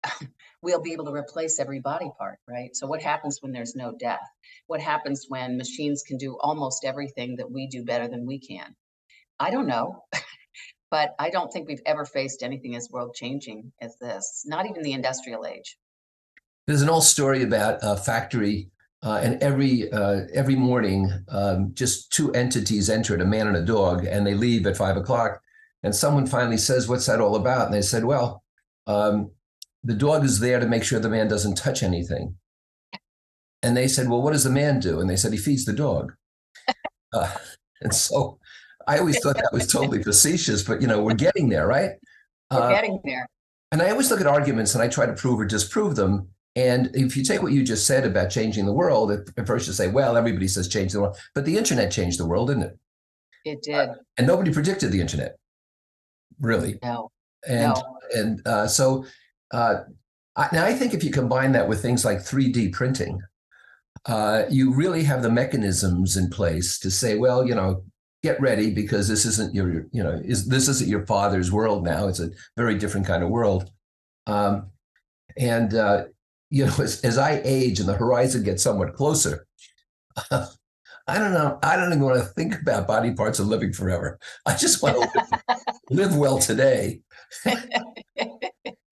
we'll 0.62 0.82
be 0.82 0.92
able 0.92 1.04
to 1.06 1.12
replace 1.12 1.58
every 1.58 1.80
body 1.80 2.10
part, 2.18 2.38
right? 2.48 2.74
So 2.74 2.86
what 2.86 3.02
happens 3.02 3.38
when 3.40 3.52
there's 3.52 3.76
no 3.76 3.92
death? 3.98 4.26
What 4.66 4.80
happens 4.80 5.26
when 5.28 5.56
machines 5.56 6.02
can 6.06 6.16
do 6.16 6.38
almost 6.40 6.84
everything 6.84 7.36
that 7.36 7.50
we 7.50 7.66
do 7.66 7.84
better 7.84 8.08
than 8.08 8.26
we 8.26 8.38
can? 8.38 8.74
I 9.38 9.50
don't 9.50 9.66
know. 9.66 10.04
but 10.90 11.14
I 11.18 11.30
don't 11.30 11.52
think 11.52 11.68
we've 11.68 11.82
ever 11.86 12.04
faced 12.04 12.42
anything 12.42 12.74
as 12.76 12.90
world 12.90 13.14
changing 13.14 13.72
as 13.80 13.96
this, 14.00 14.44
not 14.46 14.66
even 14.68 14.82
the 14.82 14.92
industrial 14.92 15.46
age. 15.46 15.78
There's 16.66 16.82
an 16.82 16.90
old 16.90 17.04
story 17.04 17.42
about 17.42 17.78
a 17.82 17.96
factory, 17.96 18.70
uh, 19.02 19.20
and 19.22 19.42
every 19.42 19.90
uh, 19.92 20.22
every 20.34 20.56
morning, 20.56 21.10
um, 21.28 21.70
just 21.74 22.12
two 22.12 22.32
entities 22.32 22.90
enter 22.90 23.14
it, 23.14 23.22
a 23.22 23.24
man 23.24 23.46
and 23.46 23.56
a 23.56 23.64
dog, 23.64 24.04
and 24.04 24.26
they 24.26 24.34
leave 24.34 24.66
at 24.66 24.76
five 24.76 24.96
o'clock. 24.96 25.40
And 25.82 25.94
someone 25.94 26.26
finally 26.26 26.58
says, 26.58 26.88
"What's 26.88 27.06
that 27.06 27.20
all 27.20 27.36
about?" 27.36 27.66
And 27.66 27.74
they 27.74 27.82
said, 27.82 28.04
"Well, 28.04 28.44
um, 28.86 29.30
the 29.82 29.94
dog 29.94 30.24
is 30.24 30.40
there 30.40 30.60
to 30.60 30.66
make 30.66 30.84
sure 30.84 31.00
the 31.00 31.08
man 31.08 31.28
doesn't 31.28 31.56
touch 31.56 31.82
anything." 31.82 32.36
And 33.62 33.76
they 33.76 33.88
said, 33.88 34.08
"Well, 34.08 34.20
what 34.20 34.32
does 34.32 34.44
the 34.44 34.50
man 34.50 34.80
do?" 34.80 35.00
And 35.00 35.08
they 35.08 35.16
said, 35.16 35.32
"He 35.32 35.38
feeds 35.38 35.64
the 35.64 35.72
dog." 35.72 36.12
Uh, 37.12 37.28
and 37.80 37.92
so 37.92 38.38
I 38.86 38.98
always 38.98 39.18
thought 39.18 39.34
that 39.34 39.52
was 39.52 39.66
totally 39.66 40.00
facetious, 40.04 40.62
but 40.62 40.80
you 40.80 40.86
know, 40.86 41.02
we're 41.02 41.14
getting 41.14 41.48
there, 41.48 41.66
right? 41.66 41.90
We're 42.52 42.60
uh, 42.60 42.68
getting 42.70 43.00
there. 43.04 43.26
And 43.72 43.82
I 43.82 43.90
always 43.90 44.10
look 44.10 44.20
at 44.20 44.26
arguments 44.26 44.74
and 44.74 44.82
I 44.82 44.88
try 44.88 45.06
to 45.06 45.12
prove 45.12 45.40
or 45.40 45.44
disprove 45.44 45.96
them. 45.96 46.28
And 46.56 46.90
if 46.94 47.16
you 47.16 47.22
take 47.22 47.42
what 47.42 47.52
you 47.52 47.62
just 47.62 47.86
said 47.86 48.04
about 48.04 48.30
changing 48.30 48.66
the 48.66 48.72
world, 48.72 49.12
at 49.12 49.46
first 49.46 49.66
you 49.66 49.72
say, 49.72 49.88
well, 49.88 50.16
everybody 50.16 50.48
says 50.48 50.68
change 50.68 50.92
the 50.92 51.00
world, 51.00 51.16
but 51.34 51.44
the 51.44 51.56
internet 51.56 51.92
changed 51.92 52.18
the 52.18 52.26
world, 52.26 52.48
didn't 52.48 52.64
it? 52.64 52.78
It 53.44 53.62
did. 53.62 53.74
Uh, 53.74 53.94
and 54.18 54.26
nobody 54.26 54.52
predicted 54.52 54.90
the 54.90 55.00
internet, 55.00 55.36
really. 56.40 56.78
No. 56.82 57.10
And 57.48 57.74
no. 57.74 57.96
and 58.14 58.46
uh, 58.46 58.66
so 58.66 59.06
uh, 59.52 59.80
I, 60.36 60.48
now 60.52 60.64
I 60.64 60.74
think 60.74 60.92
if 60.92 61.04
you 61.04 61.10
combine 61.10 61.52
that 61.52 61.68
with 61.68 61.80
things 61.80 62.04
like 62.04 62.18
3D 62.18 62.72
printing, 62.72 63.20
uh, 64.06 64.42
you 64.50 64.72
really 64.72 65.04
have 65.04 65.22
the 65.22 65.30
mechanisms 65.30 66.16
in 66.16 66.30
place 66.30 66.78
to 66.80 66.90
say, 66.90 67.16
well, 67.16 67.46
you 67.46 67.54
know, 67.54 67.84
get 68.22 68.40
ready 68.40 68.70
because 68.70 69.08
this 69.08 69.24
isn't 69.24 69.54
your 69.54 69.86
you 69.92 70.02
know 70.02 70.20
is 70.22 70.46
this 70.46 70.68
isn't 70.68 70.90
your 70.90 71.06
father's 71.06 71.50
world 71.50 71.84
now 71.84 72.06
it's 72.06 72.20
a 72.20 72.30
very 72.54 72.76
different 72.76 73.06
kind 73.06 73.22
of 73.22 73.30
world 73.30 73.70
um, 74.26 74.68
and 75.38 75.74
uh, 75.74 76.04
you 76.50 76.66
know 76.66 76.74
as, 76.78 77.00
as 77.02 77.16
i 77.16 77.40
age 77.44 77.80
and 77.80 77.88
the 77.88 77.94
horizon 77.94 78.42
gets 78.42 78.62
somewhat 78.62 78.94
closer 78.94 79.46
uh, 80.30 80.46
i 81.06 81.18
don't 81.18 81.32
know 81.32 81.58
i 81.62 81.76
don't 81.76 81.88
even 81.88 82.00
want 82.00 82.18
to 82.18 82.24
think 82.24 82.60
about 82.60 82.86
body 82.86 83.12
parts 83.12 83.38
and 83.38 83.48
living 83.48 83.72
forever. 83.72 84.18
I 84.46 84.56
just 84.56 84.82
want 84.82 84.96
to 84.96 85.00
live, 85.00 85.56
live 85.90 86.16
well 86.16 86.38
today. 86.38 87.00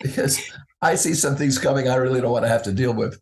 Because 0.01 0.41
i 0.81 0.95
see 0.95 1.13
some 1.13 1.35
things 1.35 1.59
coming 1.59 1.89
i 1.89 1.97
really 1.97 2.21
don't 2.21 2.31
want 2.31 2.45
to 2.45 2.49
have 2.49 2.63
to 2.63 2.73
deal 2.73 2.95
with. 2.95 3.21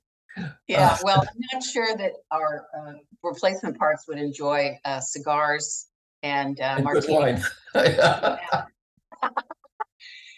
Yeah, 0.68 0.90
uh, 0.90 0.96
well, 1.02 1.20
I'm 1.20 1.42
not 1.52 1.62
sure 1.62 1.96
that 1.96 2.12
our 2.30 2.66
uh, 2.76 2.92
replacement 3.22 3.78
parts 3.78 4.06
would 4.06 4.18
enjoy 4.18 4.78
uh, 4.84 5.00
cigars 5.00 5.86
and 6.22 6.60
uh, 6.60 6.80
martini. 6.82 7.40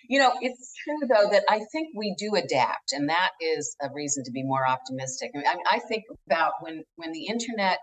You 0.08 0.18
know, 0.18 0.32
it's 0.40 0.72
true 0.82 1.08
though 1.08 1.30
that 1.30 1.44
I 1.48 1.60
think 1.70 1.88
we 1.94 2.14
do 2.18 2.34
adapt, 2.34 2.92
and 2.92 3.10
that 3.10 3.30
is 3.40 3.76
a 3.80 3.88
reason 3.92 4.24
to 4.24 4.30
be 4.30 4.42
more 4.42 4.66
optimistic. 4.66 5.30
I, 5.34 5.38
mean, 5.38 5.64
I 5.70 5.78
think 5.80 6.04
about 6.26 6.52
when 6.60 6.82
when 6.96 7.12
the 7.12 7.26
internet 7.26 7.78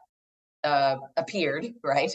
uh, 0.63 0.97
appeared, 1.15 1.67
right? 1.83 2.11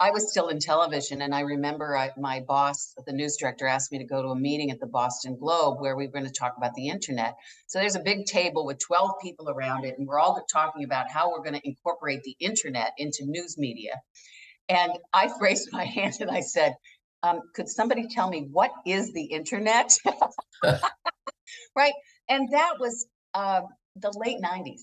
I 0.00 0.10
was 0.10 0.30
still 0.30 0.48
in 0.48 0.58
television, 0.58 1.22
and 1.22 1.32
I 1.32 1.40
remember 1.40 1.96
I, 1.96 2.10
my 2.18 2.40
boss, 2.40 2.92
the 3.06 3.12
news 3.12 3.36
director, 3.38 3.68
asked 3.68 3.92
me 3.92 3.98
to 3.98 4.04
go 4.04 4.20
to 4.20 4.28
a 4.28 4.36
meeting 4.36 4.72
at 4.72 4.80
the 4.80 4.86
Boston 4.86 5.36
Globe 5.38 5.80
where 5.80 5.96
we 5.96 6.06
were 6.06 6.12
going 6.12 6.26
to 6.26 6.32
talk 6.32 6.54
about 6.56 6.74
the 6.74 6.88
internet. 6.88 7.36
So 7.68 7.78
there's 7.78 7.96
a 7.96 8.00
big 8.00 8.26
table 8.26 8.66
with 8.66 8.80
12 8.80 9.12
people 9.22 9.48
around 9.48 9.84
it, 9.84 9.94
and 9.96 10.08
we're 10.08 10.18
all 10.18 10.44
talking 10.52 10.82
about 10.82 11.08
how 11.08 11.30
we're 11.30 11.44
going 11.44 11.60
to 11.60 11.66
incorporate 11.68 12.24
the 12.24 12.36
internet 12.40 12.92
into 12.98 13.24
news 13.24 13.56
media. 13.56 14.00
And 14.68 14.92
I 15.12 15.30
raised 15.40 15.68
my 15.72 15.84
hand 15.84 16.16
and 16.20 16.30
I 16.30 16.40
said, 16.40 16.74
um, 17.22 17.40
could 17.54 17.68
somebody 17.68 18.06
tell 18.08 18.28
me 18.28 18.48
what 18.50 18.70
is 18.86 19.12
the 19.12 19.24
internet? 19.24 19.96
right. 21.76 21.92
And 22.28 22.48
that 22.52 22.74
was 22.78 23.06
uh, 23.34 23.62
the 23.96 24.12
late 24.16 24.38
90s, 24.42 24.80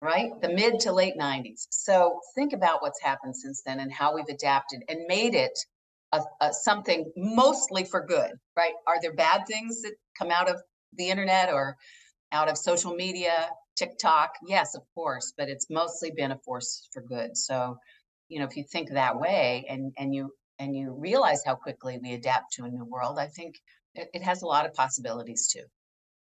right? 0.00 0.30
The 0.40 0.50
mid 0.50 0.80
to 0.80 0.92
late 0.92 1.14
90s. 1.18 1.66
So 1.70 2.20
think 2.34 2.52
about 2.52 2.82
what's 2.82 3.00
happened 3.02 3.36
since 3.36 3.62
then 3.64 3.80
and 3.80 3.92
how 3.92 4.14
we've 4.14 4.28
adapted 4.28 4.82
and 4.88 5.00
made 5.06 5.34
it 5.34 5.58
a, 6.12 6.20
a, 6.40 6.52
something 6.52 7.10
mostly 7.16 7.84
for 7.84 8.04
good, 8.04 8.32
right? 8.56 8.72
Are 8.86 9.00
there 9.00 9.14
bad 9.14 9.46
things 9.46 9.82
that 9.82 9.92
come 10.18 10.30
out 10.30 10.48
of 10.48 10.60
the 10.96 11.08
internet 11.08 11.52
or 11.52 11.76
out 12.32 12.48
of 12.48 12.56
social 12.56 12.94
media, 12.94 13.48
TikTok? 13.76 14.32
Yes, 14.46 14.74
of 14.74 14.82
course, 14.94 15.32
but 15.36 15.48
it's 15.48 15.68
mostly 15.70 16.10
been 16.10 16.32
a 16.32 16.38
force 16.38 16.88
for 16.92 17.02
good. 17.02 17.36
So 17.36 17.78
you 18.28 18.38
know, 18.38 18.46
if 18.46 18.56
you 18.56 18.64
think 18.64 18.90
that 18.90 19.18
way 19.18 19.64
and 19.68 19.92
and 19.98 20.14
you 20.14 20.32
and 20.58 20.76
you 20.76 20.92
realize 20.92 21.42
how 21.44 21.54
quickly 21.54 21.98
we 22.02 22.14
adapt 22.14 22.52
to 22.54 22.64
a 22.64 22.68
new 22.68 22.84
world, 22.84 23.18
I 23.18 23.26
think 23.26 23.60
it, 23.94 24.08
it 24.14 24.22
has 24.22 24.42
a 24.42 24.46
lot 24.46 24.66
of 24.66 24.74
possibilities 24.74 25.48
too. 25.48 25.64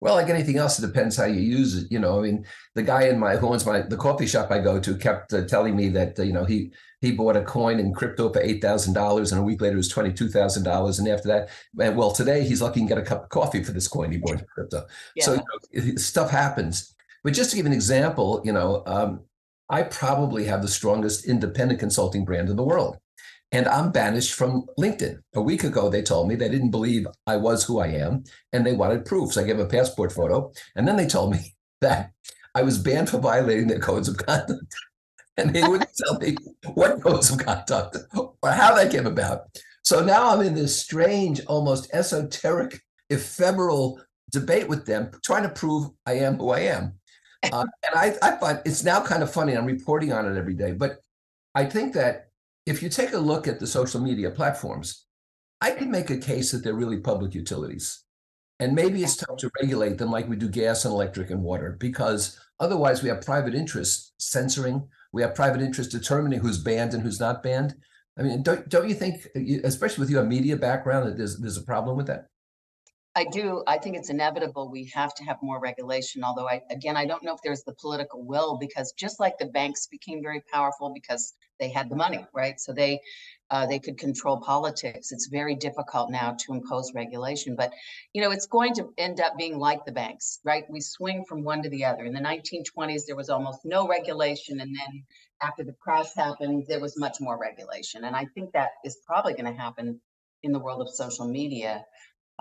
Well, 0.01 0.15
like 0.15 0.29
anything 0.29 0.57
else, 0.57 0.77
it 0.77 0.85
depends 0.85 1.15
how 1.15 1.23
you 1.23 1.39
use 1.39 1.77
it. 1.77 1.87
You 1.89 1.97
know, 1.97 2.19
I 2.19 2.23
mean, 2.23 2.45
the 2.75 2.83
guy 2.83 3.03
in 3.03 3.17
my 3.17 3.37
who 3.37 3.47
owns 3.47 3.65
my 3.65 3.83
the 3.83 3.95
coffee 3.95 4.27
shop 4.27 4.51
I 4.51 4.59
go 4.59 4.77
to 4.77 4.97
kept 4.97 5.33
uh, 5.33 5.45
telling 5.45 5.77
me 5.77 5.87
that 5.89 6.19
uh, 6.19 6.23
you 6.23 6.33
know 6.33 6.43
he 6.43 6.73
he 6.99 7.13
bought 7.13 7.37
a 7.37 7.41
coin 7.41 7.79
in 7.79 7.93
crypto 7.93 8.31
for 8.31 8.41
eight 8.41 8.61
thousand 8.61 8.95
dollars, 8.95 9.31
and 9.31 9.39
a 9.39 9.43
week 9.43 9.61
later 9.61 9.75
it 9.75 9.77
was 9.77 9.87
twenty 9.87 10.11
two 10.11 10.27
thousand 10.27 10.63
dollars, 10.63 10.99
and 10.99 11.07
after 11.07 11.29
that, 11.29 11.49
and 11.79 11.95
well, 11.95 12.11
today 12.11 12.43
he's 12.43 12.61
lucky 12.61 12.81
to 12.81 12.85
get 12.85 12.97
a 12.97 13.01
cup 13.01 13.23
of 13.23 13.29
coffee 13.29 13.63
for 13.63 13.71
this 13.71 13.87
coin 13.87 14.11
he 14.11 14.17
bought 14.17 14.39
in 14.39 14.45
crypto. 14.53 14.85
Yeah. 15.15 15.23
So 15.23 15.41
you 15.71 15.81
know, 15.81 15.95
stuff 15.95 16.29
happens. 16.29 16.93
But 17.23 17.33
just 17.33 17.51
to 17.51 17.55
give 17.55 17.65
an 17.65 17.71
example, 17.71 18.41
you 18.43 18.51
know, 18.51 18.83
um, 18.85 19.21
I 19.69 19.83
probably 19.83 20.43
have 20.45 20.61
the 20.61 20.67
strongest 20.67 21.25
independent 21.25 21.79
consulting 21.79 22.25
brand 22.25 22.49
in 22.49 22.57
the 22.57 22.63
world. 22.63 22.97
And 23.53 23.67
I'm 23.67 23.91
banished 23.91 24.33
from 24.33 24.65
LinkedIn. 24.79 25.19
A 25.35 25.41
week 25.41 25.63
ago, 25.63 25.87
they 25.87 26.01
told 26.01 26.27
me 26.27 26.33
they 26.33 26.49
didn't 26.49 26.71
believe 26.71 27.05
I 27.27 27.37
was 27.37 27.63
who 27.63 27.79
I 27.79 27.87
am 27.87 28.23
and 28.51 28.65
they 28.65 28.73
wanted 28.73 29.05
proof. 29.05 29.33
So 29.33 29.41
I 29.41 29.43
gave 29.45 29.59
a 29.59 29.67
passport 29.67 30.11
photo. 30.11 30.51
And 30.75 30.87
then 30.87 30.97
they 30.97 31.05
told 31.05 31.31
me 31.31 31.55
that 31.81 32.11
I 32.55 32.63
was 32.63 32.79
banned 32.79 33.11
for 33.11 33.19
violating 33.19 33.67
their 33.67 33.79
codes 33.79 34.09
of 34.09 34.17
conduct. 34.17 34.75
And 35.35 35.51
they 35.51 35.63
wouldn't 35.63 35.89
tell 35.97 36.19
me 36.19 36.35
what 36.75 37.01
codes 37.01 37.31
of 37.31 37.39
conduct 37.39 37.97
or 38.15 38.51
how 38.51 38.75
that 38.75 38.91
came 38.91 39.07
about. 39.07 39.47
So 39.83 40.05
now 40.05 40.29
I'm 40.29 40.45
in 40.45 40.53
this 40.53 40.79
strange, 40.79 41.43
almost 41.45 41.89
esoteric, 41.91 42.79
ephemeral 43.09 43.99
debate 44.31 44.69
with 44.69 44.85
them, 44.85 45.09
trying 45.23 45.41
to 45.41 45.49
prove 45.49 45.89
I 46.05 46.19
am 46.19 46.35
who 46.35 46.51
I 46.51 46.59
am. 46.59 46.93
Uh, 47.51 47.65
and 47.83 47.95
I, 47.95 48.15
I 48.21 48.31
thought 48.35 48.61
it's 48.63 48.83
now 48.83 49.01
kind 49.01 49.23
of 49.23 49.33
funny. 49.33 49.57
I'm 49.57 49.65
reporting 49.65 50.13
on 50.13 50.31
it 50.31 50.37
every 50.37 50.53
day, 50.53 50.73
but 50.73 50.99
I 51.55 51.65
think 51.65 51.95
that 51.95 52.27
if 52.65 52.82
you 52.82 52.89
take 52.89 53.13
a 53.13 53.17
look 53.17 53.47
at 53.47 53.60
the 53.60 53.67
social 53.67 53.99
media 54.02 54.32
platforms, 54.32 55.06
I 55.62 55.71
can 55.71 55.91
make 55.91 56.10
a 56.10 56.17
case 56.17 56.52
that 56.52 56.63
they're 56.63 56.73
really 56.73 56.99
public 56.99 57.34
utilities. 57.34 58.04
And 58.60 58.76
maybe 58.76 59.04
it's 59.04 59.17
time 59.17 59.38
to 59.38 59.49
regulate 59.62 59.97
them 59.97 60.12
like 60.12 60.30
we 60.30 60.36
do 60.36 60.47
gas 60.47 60.86
and 60.86 60.93
electric 60.93 61.30
and 61.30 61.43
water, 61.43 61.76
because 61.80 62.39
otherwise 62.60 63.02
we 63.02 63.10
have 63.10 63.26
private 63.26 63.56
interests 63.56 64.13
censoring, 64.17 64.88
we 65.12 65.21
have 65.21 65.36
private 65.36 65.62
interests 65.62 65.91
determining 65.91 66.39
who's 66.39 66.58
banned 66.58 66.93
and 66.93 67.04
who's 67.04 67.19
not 67.19 67.43
banned. 67.43 67.76
I 68.17 68.21
mean, 68.21 68.43
don't 68.43 68.69
don't 68.69 68.88
you 68.88 68.95
think, 68.95 69.28
especially 69.63 70.02
with 70.02 70.12
your 70.12 70.23
media 70.23 70.56
background, 70.56 71.08
that 71.08 71.17
there's 71.17 71.39
there's 71.39 71.58
a 71.58 71.63
problem 71.63 71.97
with 71.97 72.08
that? 72.08 72.28
I 73.15 73.26
do. 73.26 73.63
I 73.67 73.78
think 73.78 73.95
it's 73.95 74.10
inevitable. 74.10 74.71
We 74.71 74.89
have 74.95 75.13
to 75.15 75.23
have 75.23 75.38
more 75.43 75.60
regulation. 75.60 76.23
Although, 76.23 76.49
I 76.49 76.62
again, 76.71 76.97
I 76.97 77.06
don't 77.06 77.23
know 77.23 77.36
if 77.36 77.41
there's 77.43 77.63
the 77.63 77.76
political 77.80 78.26
will 78.26 78.58
because 78.58 78.91
just 78.93 79.19
like 79.19 79.38
the 79.38 79.45
banks 79.45 79.86
became 79.86 80.23
very 80.23 80.41
powerful 80.52 80.91
because 80.91 81.34
they 81.60 81.69
had 81.69 81.89
the 81.89 81.95
money, 81.95 82.26
right? 82.34 82.60
So 82.60 82.73
they 82.73 83.02
uh, 83.52 83.67
they 83.67 83.78
could 83.78 83.99
control 83.99 84.41
politics. 84.41 85.12
It's 85.12 85.28
very 85.28 85.54
difficult 85.54 86.10
now 86.10 86.36
to 86.39 86.54
impose 86.54 86.91
regulation. 86.95 87.56
But 87.56 87.71
you 88.13 88.21
know, 88.23 88.32
it's 88.32 88.47
going 88.47 88.73
to 88.76 88.91
end 88.97 89.19
up 89.19 89.38
being 89.38 89.60
like 89.60 89.86
the 89.86 89.91
banks, 89.91 90.39
right? 90.43 90.63
We 90.67 90.82
swing 90.82 91.23
from 91.30 91.43
one 91.43 91.62
to 91.62 91.69
the 91.69 91.86
other. 91.86 92.06
In 92.06 92.13
the 92.13 92.19
1920s, 92.19 93.06
there 93.06 93.15
was 93.15 93.30
almost 93.30 93.60
no 93.63 93.88
regulation, 93.88 94.60
and 94.60 94.76
then 94.76 95.04
after 95.39 95.63
the 95.63 95.76
crash 95.80 96.08
happened, 96.15 96.65
there 96.67 96.80
was 96.80 96.97
much 96.97 97.17
more 97.19 97.38
regulation. 97.39 98.06
And 98.06 98.15
I 98.15 98.26
think 98.34 98.54
that 98.54 98.69
is 98.84 98.97
probably 99.06 99.34
going 99.34 99.54
to 99.54 99.62
happen 99.62 100.02
in 100.41 100.52
the 100.52 100.60
world 100.60 100.82
of 100.82 100.89
social 100.89 101.28
media. 101.28 101.86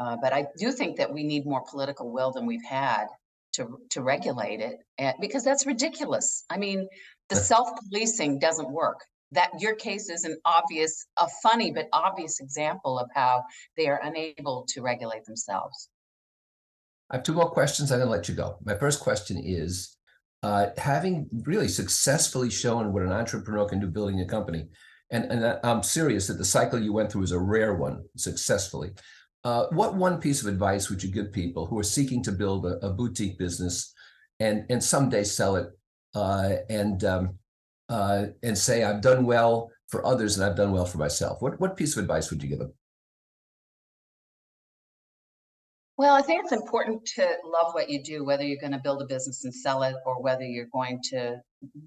Uh, 0.02 0.16
but 0.20 0.32
I 0.32 0.46
do 0.58 0.72
think 0.72 0.96
that 0.96 1.12
we 1.12 1.22
need 1.22 1.46
more 1.46 1.62
political 1.70 2.10
will 2.10 2.32
than 2.32 2.44
we've 2.44 2.64
had 2.64 3.06
to 3.52 3.78
to 3.90 4.02
regulate 4.02 4.60
it, 4.60 4.78
and, 4.98 5.14
because 5.20 5.44
that's 5.44 5.64
ridiculous. 5.64 6.44
I 6.50 6.56
mean, 6.56 6.88
the 7.28 7.36
self 7.36 7.68
policing 7.78 8.40
doesn't 8.40 8.70
work. 8.70 8.98
That 9.30 9.50
your 9.60 9.76
case 9.76 10.10
is 10.10 10.24
an 10.24 10.36
obvious, 10.44 11.06
a 11.18 11.28
funny 11.42 11.70
but 11.70 11.88
obvious 11.92 12.40
example 12.40 12.98
of 12.98 13.08
how 13.14 13.44
they 13.76 13.86
are 13.86 14.00
unable 14.02 14.66
to 14.70 14.82
regulate 14.82 15.24
themselves. 15.24 15.88
I 17.10 17.16
have 17.16 17.22
two 17.22 17.34
more 17.34 17.50
questions. 17.50 17.92
I'm 17.92 17.98
going 17.98 18.08
to 18.08 18.12
let 18.12 18.28
you 18.28 18.34
go. 18.34 18.56
My 18.64 18.74
first 18.74 19.00
question 19.00 19.38
is 19.38 19.96
uh, 20.42 20.66
having 20.76 21.28
really 21.44 21.68
successfully 21.68 22.50
shown 22.50 22.92
what 22.92 23.04
an 23.04 23.12
entrepreneur 23.12 23.66
can 23.66 23.80
do 23.80 23.86
building 23.86 24.20
a 24.20 24.26
company 24.26 24.66
and, 25.12 25.30
and 25.30 25.60
I'm 25.62 25.82
serious 25.82 26.26
that 26.26 26.38
the 26.38 26.44
cycle 26.44 26.80
you 26.80 26.92
went 26.92 27.12
through 27.12 27.22
is 27.22 27.32
a 27.32 27.38
rare 27.38 27.74
one 27.74 28.02
successfully. 28.16 28.92
Uh, 29.44 29.66
what 29.70 29.96
one 29.96 30.20
piece 30.20 30.40
of 30.40 30.48
advice 30.48 30.88
would 30.88 31.02
you 31.02 31.10
give 31.10 31.32
people 31.32 31.66
who 31.66 31.78
are 31.78 31.84
seeking 31.84 32.22
to 32.22 32.30
build 32.30 32.64
a, 32.64 32.84
a 32.86 32.90
boutique 32.90 33.38
business 33.38 33.92
and 34.38 34.64
and 34.70 34.82
someday 34.82 35.24
sell 35.24 35.56
it 35.56 35.68
uh, 36.14 36.56
and 36.70 37.02
um, 37.04 37.38
uh, 37.88 38.26
and 38.42 38.56
say 38.56 38.84
I've 38.84 39.00
done 39.00 39.26
well 39.26 39.70
for 39.88 40.04
others 40.06 40.36
and 40.36 40.44
I've 40.44 40.56
done 40.56 40.72
well 40.72 40.86
for 40.86 40.98
myself? 40.98 41.42
What 41.42 41.60
what 41.60 41.76
piece 41.76 41.96
of 41.96 42.02
advice 42.02 42.30
would 42.30 42.42
you 42.42 42.48
give 42.48 42.58
them? 42.58 42.72
Well, 45.98 46.14
I 46.14 46.22
think 46.22 46.42
it's 46.42 46.52
important 46.52 47.04
to 47.16 47.22
love 47.44 47.74
what 47.74 47.90
you 47.90 48.02
do, 48.02 48.24
whether 48.24 48.42
you're 48.42 48.60
going 48.60 48.72
to 48.72 48.78
build 48.78 49.02
a 49.02 49.06
business 49.06 49.44
and 49.44 49.54
sell 49.54 49.82
it, 49.82 49.94
or 50.06 50.22
whether 50.22 50.42
you're 50.42 50.70
going 50.72 51.00
to 51.10 51.40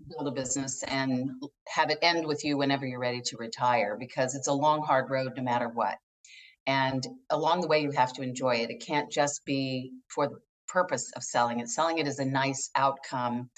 build 0.09 0.27
a 0.27 0.31
business 0.31 0.83
and 0.83 1.31
have 1.67 1.89
it 1.89 1.97
end 2.01 2.25
with 2.25 2.45
you 2.45 2.55
whenever 2.55 2.85
you're 2.85 2.99
ready 2.99 3.19
to 3.21 3.37
retire, 3.37 3.97
because 3.99 4.35
it's 4.35 4.47
a 4.47 4.53
long, 4.53 4.83
hard 4.83 5.09
road 5.09 5.33
no 5.35 5.43
matter 5.43 5.69
what. 5.69 5.97
And 6.67 7.05
along 7.29 7.61
the 7.61 7.67
way, 7.67 7.79
you 7.79 7.91
have 7.91 8.13
to 8.13 8.21
enjoy 8.21 8.55
it. 8.55 8.69
It 8.69 8.85
can't 8.85 9.11
just 9.11 9.45
be 9.45 9.91
for 10.07 10.27
the 10.27 10.39
purpose 10.67 11.11
of 11.15 11.23
selling 11.23 11.59
it. 11.59 11.69
Selling 11.69 11.99
it 11.99 12.07
is 12.07 12.19
a 12.19 12.25
nice 12.25 12.69
outcome 12.75 13.49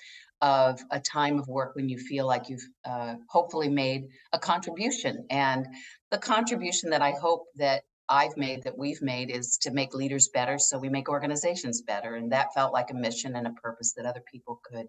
of 0.41 0.79
a 0.91 0.99
time 0.99 1.39
of 1.39 1.47
work 1.47 1.75
when 1.75 1.89
you 1.89 1.97
feel 1.97 2.27
like 2.27 2.49
you've 2.49 2.67
uh, 2.85 3.15
hopefully 3.27 3.69
made 3.69 4.07
a 4.33 4.39
contribution. 4.39 5.25
And 5.29 5.65
the 6.11 6.17
contribution 6.17 6.89
that 6.91 7.01
I 7.01 7.11
hope 7.11 7.45
that 7.55 7.83
I've 8.09 8.37
made 8.37 8.63
that 8.63 8.77
we've 8.77 9.01
made 9.01 9.29
is 9.29 9.57
to 9.59 9.71
make 9.71 9.93
leaders 9.93 10.29
better 10.29 10.57
so 10.57 10.77
we 10.77 10.89
make 10.89 11.09
organizations 11.09 11.81
better. 11.81 12.15
And 12.15 12.31
that 12.31 12.53
felt 12.53 12.71
like 12.71 12.91
a 12.91 12.93
mission 12.93 13.35
and 13.35 13.47
a 13.47 13.51
purpose 13.51 13.93
that 13.93 14.05
other 14.05 14.23
people 14.31 14.61
could 14.63 14.87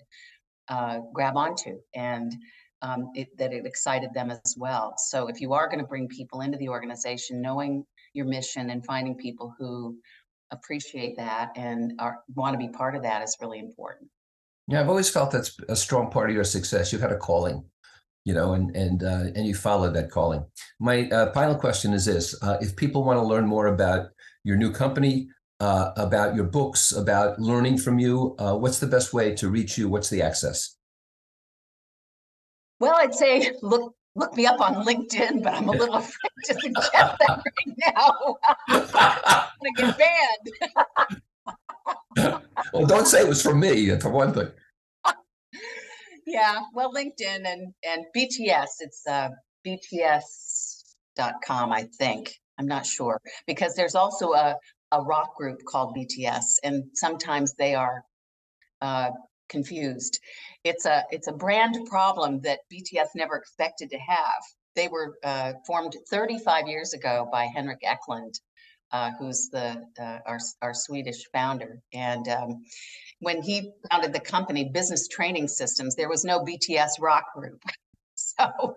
uh, 0.68 1.00
grab 1.12 1.36
onto 1.36 1.78
and 1.94 2.32
um, 2.82 3.10
it, 3.14 3.36
that 3.38 3.52
it 3.52 3.66
excited 3.66 4.10
them 4.14 4.30
as 4.30 4.54
well. 4.56 4.94
So 4.98 5.28
if 5.28 5.40
you 5.40 5.52
are 5.52 5.66
going 5.66 5.80
to 5.80 5.86
bring 5.86 6.06
people 6.08 6.42
into 6.42 6.58
the 6.58 6.68
organization, 6.68 7.42
knowing 7.42 7.84
your 8.18 8.26
mission 8.26 8.70
and 8.70 8.84
finding 8.84 9.14
people 9.14 9.54
who 9.58 9.96
appreciate 10.50 11.16
that 11.16 11.50
and 11.56 11.92
are 11.98 12.20
want 12.34 12.52
to 12.52 12.58
be 12.58 12.68
part 12.68 12.94
of 12.94 13.02
that 13.02 13.22
is 13.22 13.36
really 13.40 13.58
important. 13.58 14.10
Yeah, 14.66 14.80
I've 14.80 14.88
always 14.90 15.08
felt 15.08 15.30
that's 15.30 15.56
a 15.70 15.76
strong 15.76 16.10
part 16.10 16.28
of 16.28 16.34
your 16.34 16.44
success. 16.44 16.92
You've 16.92 17.00
had 17.00 17.12
a 17.12 17.16
calling 17.16 17.64
you 18.28 18.34
know, 18.34 18.52
and 18.52 18.76
and 18.76 19.02
uh, 19.02 19.24
and 19.34 19.46
you 19.46 19.54
followed 19.54 19.94
that 19.94 20.10
calling. 20.10 20.44
My 20.78 21.08
uh, 21.08 21.32
final 21.32 21.54
question 21.54 21.94
is 21.94 22.04
this: 22.04 22.36
uh, 22.42 22.58
If 22.60 22.76
people 22.76 23.02
want 23.02 23.16
to 23.16 23.22
learn 23.22 23.46
more 23.46 23.68
about 23.68 24.10
your 24.44 24.58
new 24.58 24.70
company, 24.70 25.30
uh, 25.60 25.92
about 25.96 26.34
your 26.34 26.44
books, 26.44 26.92
about 26.92 27.40
learning 27.40 27.78
from 27.78 27.98
you, 27.98 28.36
uh, 28.38 28.54
what's 28.54 28.80
the 28.80 28.86
best 28.86 29.14
way 29.14 29.34
to 29.36 29.48
reach 29.48 29.78
you? 29.78 29.88
What's 29.88 30.10
the 30.10 30.20
access? 30.20 30.76
Well, 32.80 32.96
I'd 32.96 33.14
say 33.14 33.50
look 33.62 33.94
look 34.14 34.34
me 34.34 34.46
up 34.46 34.60
on 34.60 34.84
LinkedIn, 34.84 35.42
but 35.42 35.54
I'm 35.54 35.68
a 35.68 35.72
little 35.72 35.96
afraid 35.96 36.30
to 36.44 36.54
suggest 36.54 36.92
that 36.92 37.18
right 37.30 37.94
now. 37.96 38.36
I'm 38.68 38.86
gonna 39.76 39.76
get 39.76 39.98
banned. 39.98 40.48
well, 42.72 42.86
don't 42.86 43.06
say 43.06 43.20
it 43.20 43.28
was 43.28 43.42
from 43.42 43.60
me, 43.60 43.98
for 44.00 44.10
one 44.10 44.34
thing. 44.34 44.48
Yeah, 46.26 46.60
well, 46.74 46.92
LinkedIn 46.92 47.46
and 47.46 47.72
and 47.84 48.04
BTS. 48.14 48.68
It's 48.80 49.06
uh, 49.08 49.30
BTS.com, 49.66 51.72
I 51.72 51.88
think. 51.98 52.34
I'm 52.58 52.66
not 52.66 52.84
sure 52.84 53.20
because 53.46 53.74
there's 53.74 53.94
also 53.94 54.32
a 54.32 54.56
a 54.92 55.02
rock 55.02 55.36
group 55.36 55.60
called 55.66 55.96
BTS, 55.96 56.58
and 56.64 56.84
sometimes 56.94 57.54
they 57.54 57.74
are 57.74 58.02
uh, 58.82 59.10
confused. 59.48 60.18
It's 60.64 60.86
a 60.86 61.04
it's 61.10 61.28
a 61.28 61.32
brand 61.32 61.76
problem 61.88 62.40
that 62.42 62.60
BTS 62.72 63.08
never 63.14 63.36
expected 63.36 63.90
to 63.90 63.98
have. 63.98 64.42
They 64.76 64.88
were 64.88 65.18
uh, 65.24 65.54
formed 65.66 65.96
35 66.10 66.68
years 66.68 66.92
ago 66.92 67.28
by 67.32 67.46
Henrik 67.46 67.80
Ekelund, 67.82 68.38
uh, 68.92 69.10
who's 69.18 69.48
the 69.50 69.82
uh, 70.00 70.18
our 70.26 70.38
our 70.62 70.74
Swedish 70.74 71.24
founder, 71.32 71.80
and 71.92 72.28
um, 72.28 72.62
when 73.20 73.42
he 73.42 73.72
founded 73.90 74.12
the 74.12 74.20
company 74.20 74.70
Business 74.72 75.08
Training 75.08 75.48
Systems, 75.48 75.94
there 75.94 76.08
was 76.08 76.24
no 76.24 76.40
BTS 76.40 77.00
rock 77.00 77.24
group. 77.34 77.60
so 78.14 78.76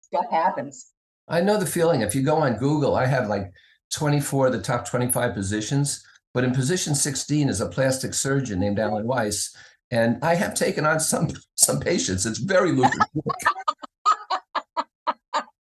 stuff 0.00 0.30
happens. 0.30 0.92
I 1.28 1.40
know 1.40 1.56
the 1.56 1.66
feeling. 1.66 2.02
If 2.02 2.14
you 2.14 2.22
go 2.22 2.36
on 2.36 2.56
Google, 2.56 2.94
I 2.94 3.06
have 3.06 3.28
like 3.28 3.52
24 3.94 4.46
of 4.46 4.52
the 4.52 4.60
top 4.60 4.88
25 4.88 5.34
positions, 5.34 6.04
but 6.34 6.44
in 6.44 6.52
position 6.52 6.94
16 6.94 7.48
is 7.48 7.60
a 7.60 7.68
plastic 7.68 8.14
surgeon 8.14 8.60
named 8.60 8.78
Alan 8.78 9.06
Weiss. 9.06 9.54
And 9.92 10.18
I 10.22 10.34
have 10.34 10.54
taken 10.54 10.84
on 10.86 10.98
some 10.98 11.28
some 11.54 11.78
patients. 11.78 12.26
It's 12.26 12.38
very 12.38 12.72
lucrative. 12.72 13.06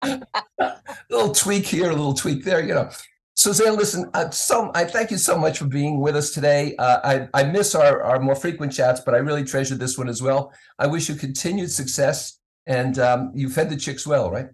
little 1.10 1.34
tweak 1.34 1.66
here, 1.66 1.90
a 1.90 1.94
little 1.94 2.14
tweak 2.14 2.44
there, 2.44 2.64
you 2.64 2.72
know. 2.72 2.88
Suzanne, 3.34 3.76
listen, 3.76 4.08
uh, 4.14 4.30
so 4.30 4.70
I 4.74 4.84
thank 4.84 5.10
you 5.10 5.16
so 5.16 5.36
much 5.36 5.58
for 5.58 5.64
being 5.64 5.98
with 5.98 6.14
us 6.14 6.30
today. 6.30 6.76
Uh, 6.76 7.28
I, 7.34 7.40
I 7.40 7.44
miss 7.44 7.74
our, 7.74 8.02
our 8.02 8.20
more 8.20 8.34
frequent 8.34 8.72
chats, 8.72 9.00
but 9.00 9.14
I 9.14 9.18
really 9.18 9.44
treasure 9.44 9.74
this 9.74 9.96
one 9.96 10.08
as 10.08 10.22
well. 10.22 10.52
I 10.78 10.86
wish 10.86 11.08
you 11.08 11.14
continued 11.14 11.70
success 11.70 12.38
and 12.66 12.98
um, 12.98 13.32
you 13.34 13.48
fed 13.48 13.70
the 13.70 13.76
chicks 13.76 14.06
well, 14.06 14.30
right? 14.30 14.48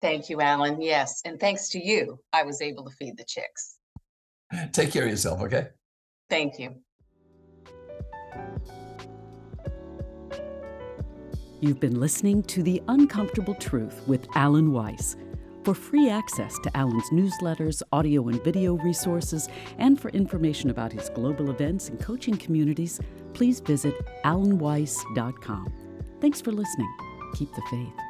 Thank 0.00 0.30
you, 0.30 0.40
Alan. 0.40 0.80
Yes. 0.80 1.20
And 1.24 1.38
thanks 1.38 1.68
to 1.70 1.84
you, 1.84 2.18
I 2.32 2.42
was 2.44 2.62
able 2.62 2.84
to 2.84 2.90
feed 2.96 3.18
the 3.18 3.24
chicks. 3.24 3.76
Take 4.72 4.90
care 4.90 5.04
of 5.04 5.10
yourself, 5.10 5.42
okay? 5.42 5.68
Thank 6.30 6.58
you. 6.58 6.76
You've 11.60 11.80
been 11.80 12.00
listening 12.00 12.42
to 12.44 12.62
The 12.62 12.82
Uncomfortable 12.88 13.54
Truth 13.54 14.02
with 14.06 14.26
Alan 14.34 14.72
Weiss. 14.72 15.16
For 15.62 15.74
free 15.74 16.08
access 16.08 16.58
to 16.60 16.74
Alan's 16.74 17.10
newsletters, 17.10 17.82
audio 17.92 18.28
and 18.28 18.42
video 18.42 18.78
resources, 18.78 19.46
and 19.76 20.00
for 20.00 20.08
information 20.10 20.70
about 20.70 20.90
his 20.90 21.10
global 21.10 21.50
events 21.50 21.90
and 21.90 22.00
coaching 22.00 22.38
communities, 22.38 22.98
please 23.34 23.60
visit 23.60 23.94
alanweiss.com. 24.24 25.72
Thanks 26.20 26.40
for 26.40 26.50
listening. 26.50 26.92
Keep 27.34 27.54
the 27.54 27.62
faith. 27.70 28.09